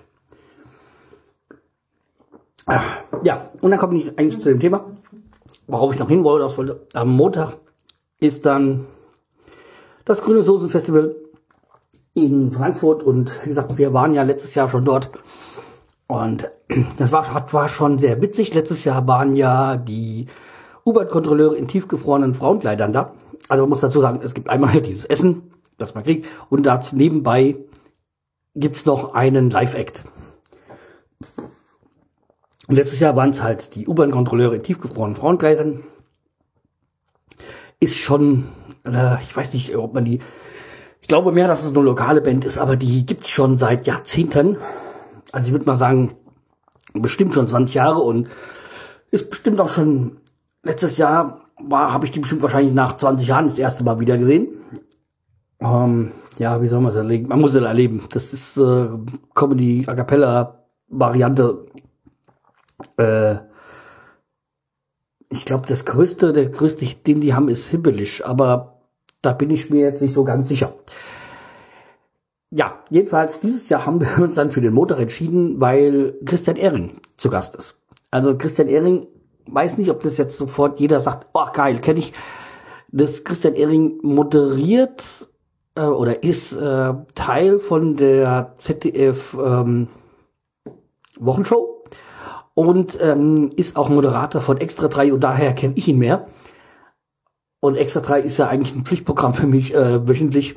Ah, 2.68 2.82
ja, 3.24 3.52
und 3.62 3.72
dann 3.72 3.80
komme 3.80 3.98
ich 3.98 4.18
eigentlich 4.18 4.42
zu 4.42 4.50
dem 4.50 4.60
Thema 4.60 4.95
worauf 5.68 5.94
ich 5.94 6.00
noch 6.00 6.10
hin 6.10 6.24
wollte, 6.24 6.88
am 6.94 7.10
Montag 7.10 7.58
ist 8.20 8.46
dann 8.46 8.86
das 10.06 10.22
Grüne 10.22 10.44
Soßenfestival 10.44 11.16
in 12.14 12.52
Frankfurt 12.52 13.04
und 13.04 13.44
wie 13.44 13.50
gesagt, 13.50 13.78
wir 13.78 13.94
waren 13.94 14.14
ja 14.14 14.24
letztes 14.24 14.56
Jahr 14.56 14.70
schon 14.70 14.86
dort 14.86 15.12
und 16.08 16.50
das 16.98 17.12
war, 17.12 17.52
war 17.52 17.70
schon 17.70 18.00
sehr 18.00 18.22
witzig. 18.22 18.54
Letztes 18.54 18.84
Jahr 18.84 19.08
waren 19.08 19.36
ja 19.36 19.76
die 19.76 20.28
U-Bahn-Kontrolleure 20.86 21.56
in 21.56 21.68
tiefgefrorenen 21.68 22.34
Frauenkleidern 22.34 22.94
da. 22.94 23.14
Also 23.50 23.64
man 23.64 23.70
muss 23.72 23.82
dazu 23.82 24.02
sagen, 24.02 24.22
es 24.24 24.34
gibt 24.34 24.50
einmal 24.50 24.82
dieses 24.82 25.06
Essen, 25.06 25.52
das 25.78 25.94
man 25.94 26.04
kriegt 26.04 26.28
und 26.50 26.66
dazu 26.66 26.96
nebenbei 26.96 27.58
gibt's 28.56 28.86
noch 28.86 29.14
einen 29.14 29.50
Live-Act. 29.50 30.04
Und 32.68 32.76
letztes 32.76 33.00
Jahr 33.00 33.16
waren 33.16 33.30
es 33.30 33.42
halt 33.42 33.76
die 33.76 33.88
U-Bahn-Kontrolleure 33.88 34.56
in 34.56 34.64
tiefgefrorenen 34.64 35.16
Frauenkleidern. 35.16 35.84
Ist 37.80 37.98
schon, 37.98 38.46
äh, 38.86 39.22
ich 39.24 39.36
weiß 39.36 39.54
nicht, 39.54 39.76
ob 39.76 39.94
man 39.94 40.06
die, 40.06 40.20
ich 41.02 41.08
glaube 41.08 41.32
mehr, 41.32 41.48
dass 41.48 41.64
es 41.64 41.72
eine 41.72 41.82
lokale 41.82 42.22
Band 42.22 42.46
ist, 42.46 42.58
aber 42.58 42.76
die 42.76 43.06
gibt's 43.06 43.30
schon 43.30 43.58
seit 43.58 43.86
Jahrzehnten. 43.86 44.58
Also 45.32 45.48
ich 45.48 45.52
würde 45.52 45.66
mal 45.66 45.78
sagen, 45.78 46.16
bestimmt 46.94 47.34
schon 47.34 47.48
20 47.48 47.76
Jahre 47.76 48.00
und 48.00 48.28
ist 49.12 49.30
bestimmt 49.30 49.60
auch 49.60 49.70
schon 49.70 50.18
letztes 50.64 50.98
Jahr 50.98 51.42
war, 51.58 51.94
habe 51.94 52.06
ich 52.06 52.12
die 52.12 52.20
bestimmt 52.20 52.42
wahrscheinlich 52.42 52.74
nach 52.74 52.98
20 52.98 53.28
Jahren 53.28 53.48
das 53.48 53.58
erste 53.58 53.84
Mal 53.84 54.00
wieder 54.00 54.18
gesehen. 54.18 54.48
Ähm, 55.60 56.12
ja, 56.38 56.62
wie 56.62 56.68
soll 56.68 56.82
man 56.82 56.92
es 56.92 56.98
erleben? 56.98 57.30
Man 57.30 57.40
muss 57.40 57.54
es 57.54 57.64
erleben. 57.64 58.04
Das 58.12 58.34
ist 58.34 58.58
äh, 58.58 58.88
Comedy 59.34 59.86
A 59.88 59.94
cappella 59.94 60.66
Variante. 60.88 61.66
Äh, 62.98 63.36
ich 65.30 65.46
glaube, 65.46 65.68
das 65.68 65.86
größte, 65.86 66.34
der 66.34 66.48
größte, 66.48 66.86
den 66.86 67.22
die 67.22 67.34
haben, 67.34 67.50
ist 67.50 67.68
Hibbelisch, 67.68 68.24
aber 68.24 68.80
da 69.22 69.34
bin 69.34 69.50
ich 69.50 69.70
mir 69.70 69.82
jetzt 69.82 70.02
nicht 70.02 70.14
so 70.14 70.24
ganz 70.24 70.48
sicher. 70.48 70.74
Ja, 72.52 72.80
jedenfalls 72.90 73.40
dieses 73.40 73.68
Jahr 73.70 73.86
haben 73.86 74.00
wir 74.00 74.18
uns 74.24 74.36
dann 74.36 74.52
für 74.52 74.62
den 74.62 74.74
Montag 74.74 75.00
entschieden, 75.00 75.60
weil 75.60 76.16
Christian 76.26 76.58
Ehring 76.58 77.00
zu 77.18 77.30
Gast 77.30 77.56
ist. 77.56 77.78
Also 78.12 78.38
Christian 78.38 78.70
Ehring, 78.70 79.08
weiß 79.48 79.78
nicht, 79.78 79.90
ob 79.90 80.02
das 80.02 80.18
jetzt 80.18 80.38
sofort 80.38 80.80
jeder 80.80 81.02
sagt, 81.02 81.28
oh 81.34 81.46
geil, 81.52 81.80
kenne 81.82 82.00
ich. 82.00 82.14
Das 82.92 83.24
Christian 83.24 83.56
Ehring 83.56 84.00
moderiert 84.04 85.30
äh, 85.76 85.82
oder 85.82 86.24
ist 86.24 86.54
äh, 86.54 86.94
Teil 87.14 87.60
von 87.60 87.96
der 87.96 88.54
ZDF 88.56 89.36
ähm, 89.38 89.90
Wochenshow 91.18 91.75
und 92.56 92.98
ähm, 93.02 93.52
ist 93.56 93.76
auch 93.76 93.90
Moderator 93.90 94.42
von 94.42 94.58
Extra 94.58 94.88
3 94.88 95.14
und 95.14 95.20
daher 95.20 95.54
kenne 95.54 95.74
ich 95.76 95.88
ihn 95.88 96.00
mehr. 96.00 96.28
Und 97.60 97.76
Extra 97.76 98.00
3 98.00 98.22
ist 98.22 98.38
ja 98.38 98.48
eigentlich 98.48 98.76
ein 98.76 98.86
Pflichtprogramm 98.86 99.34
für 99.34 99.46
mich 99.46 99.76
äh, 99.76 100.08
wöchentlich. 100.08 100.56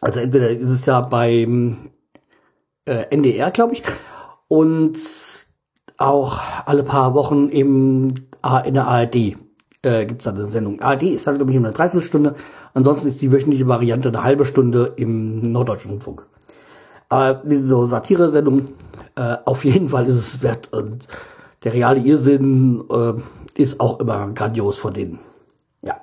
Also 0.00 0.20
entweder 0.20 0.50
ist 0.50 0.70
es 0.70 0.86
ja 0.86 1.00
beim 1.00 1.90
äh, 2.86 3.06
NDR, 3.10 3.50
glaube 3.50 3.74
ich, 3.74 3.82
und 4.48 4.98
auch 5.96 6.40
alle 6.66 6.82
paar 6.82 7.14
Wochen 7.14 7.48
im, 7.48 8.14
in 8.64 8.74
der 8.74 8.86
ARD 8.86 9.14
äh, 9.82 10.06
gibt 10.06 10.22
es 10.22 10.26
eine 10.26 10.46
Sendung. 10.46 10.80
ARD 10.80 11.04
ist 11.04 11.26
dann, 11.26 11.36
glaube 11.36 11.52
ich, 11.52 11.56
eine 11.56 11.72
Dreiviertelstunde. 11.72 12.34
Ansonsten 12.74 13.08
ist 13.08 13.20
die 13.22 13.32
wöchentliche 13.32 13.68
Variante 13.68 14.08
eine 14.08 14.22
halbe 14.22 14.44
Stunde 14.44 14.94
im 14.96 15.52
Norddeutschen 15.52 15.92
Rundfunk. 15.92 16.26
Aber 17.12 17.42
so 17.60 17.84
Satire-Sendung, 17.84 18.68
äh, 19.16 19.36
auf 19.44 19.66
jeden 19.66 19.90
Fall 19.90 20.06
ist 20.06 20.16
es 20.16 20.42
wert. 20.42 20.72
Und 20.72 21.06
der 21.62 21.74
reale 21.74 22.00
Irrsinn 22.00 22.82
äh, 22.90 23.60
ist 23.60 23.80
auch 23.80 24.00
immer 24.00 24.30
grandios 24.30 24.78
von 24.78 24.94
denen. 24.94 25.18
Ja. 25.82 26.00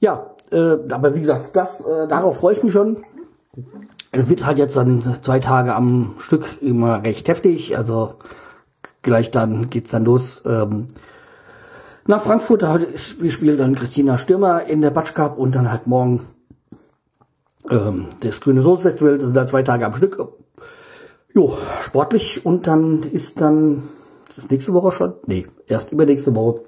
Ja, 0.00 0.34
äh, 0.52 0.76
aber 0.92 1.14
wie 1.14 1.20
gesagt, 1.20 1.56
das, 1.56 1.80
äh, 1.80 2.06
darauf 2.08 2.40
freue 2.40 2.56
ich 2.56 2.62
mich 2.62 2.74
schon. 2.74 2.98
Es 4.12 4.28
wird 4.28 4.44
halt 4.44 4.58
jetzt 4.58 4.76
dann 4.76 5.16
zwei 5.22 5.38
Tage 5.38 5.74
am 5.74 6.16
Stück 6.18 6.60
immer 6.60 7.02
recht 7.02 7.26
heftig. 7.26 7.78
Also 7.78 8.16
gleich 9.00 9.30
dann 9.30 9.70
geht's 9.70 9.92
dann 9.92 10.04
los. 10.04 10.42
Ähm, 10.44 10.88
nach 12.06 12.20
Frankfurt, 12.20 12.60
da 12.60 12.76
ist, 12.76 13.22
wir 13.22 13.30
spielen 13.30 13.56
dann 13.56 13.74
Christina 13.74 14.18
Stürmer 14.18 14.66
in 14.66 14.82
der 14.82 14.90
Batsch 14.90 15.14
Cup 15.14 15.38
und 15.38 15.54
dann 15.54 15.72
halt 15.72 15.86
morgen 15.86 16.20
ähm, 17.70 18.06
das 18.20 18.40
Grüne 18.40 18.62
Soße 18.62 18.82
Festival. 18.82 19.18
Das 19.18 19.26
sind 19.26 19.36
da 19.36 19.46
zwei 19.46 19.62
Tage 19.62 19.86
am 19.86 19.94
Stück. 19.94 20.18
Jo, 21.34 21.56
sportlich 21.82 22.44
und 22.44 22.66
dann 22.66 23.02
ist 23.02 23.40
dann, 23.40 23.82
ist 24.28 24.38
das 24.38 24.50
nächste 24.50 24.72
Woche 24.72 24.92
schon? 24.92 25.14
Nee, 25.26 25.46
erst 25.66 25.92
übernächste 25.92 26.34
Woche 26.34 26.62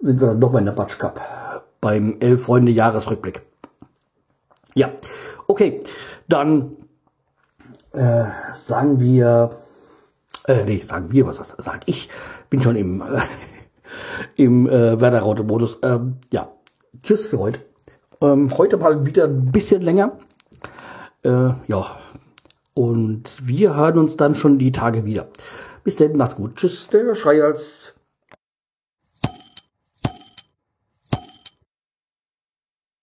sind 0.00 0.20
wir 0.20 0.28
dann 0.28 0.38
nochmal 0.38 0.60
in 0.60 0.66
der 0.66 0.72
Batsch 0.72 0.98
Cup 0.98 1.20
beim 1.80 2.16
Elf 2.20 2.44
Freunde 2.44 2.72
Jahresrückblick. 2.72 3.42
Ja, 4.74 4.90
okay, 5.46 5.82
dann 6.28 6.76
äh, 7.92 8.24
sagen 8.54 9.00
wir, 9.00 9.50
äh, 10.46 10.64
nee, 10.64 10.78
sagen 10.78 11.12
wir, 11.12 11.26
was 11.26 11.36
das 11.36 11.54
sag 11.58 11.82
ich, 11.86 12.08
bin 12.48 12.62
schon 12.62 12.76
im, 12.76 13.02
äh, 13.02 13.20
im 14.42 14.66
äh, 14.66 15.00
Werder-Raute-Modus. 15.00 15.78
Ähm, 15.82 16.16
ja, 16.32 16.50
tschüss 17.02 17.26
für 17.26 17.38
heute. 17.38 17.60
Ähm, 18.22 18.56
heute 18.56 18.76
mal 18.76 19.04
wieder 19.04 19.24
ein 19.24 19.50
bisschen 19.50 19.82
länger. 19.82 20.16
Äh, 21.24 21.50
ja, 21.66 21.98
und 22.74 23.24
wir 23.42 23.76
hören 23.76 23.98
uns 23.98 24.16
dann 24.16 24.34
schon 24.36 24.58
die 24.58 24.70
Tage 24.70 25.04
wieder. 25.04 25.28
Bis 25.82 25.96
dann, 25.96 26.16
macht's 26.16 26.36
gut. 26.36 26.54
Tschüss, 26.54 26.88
der 26.88 27.14
Schreihals. 27.16 27.94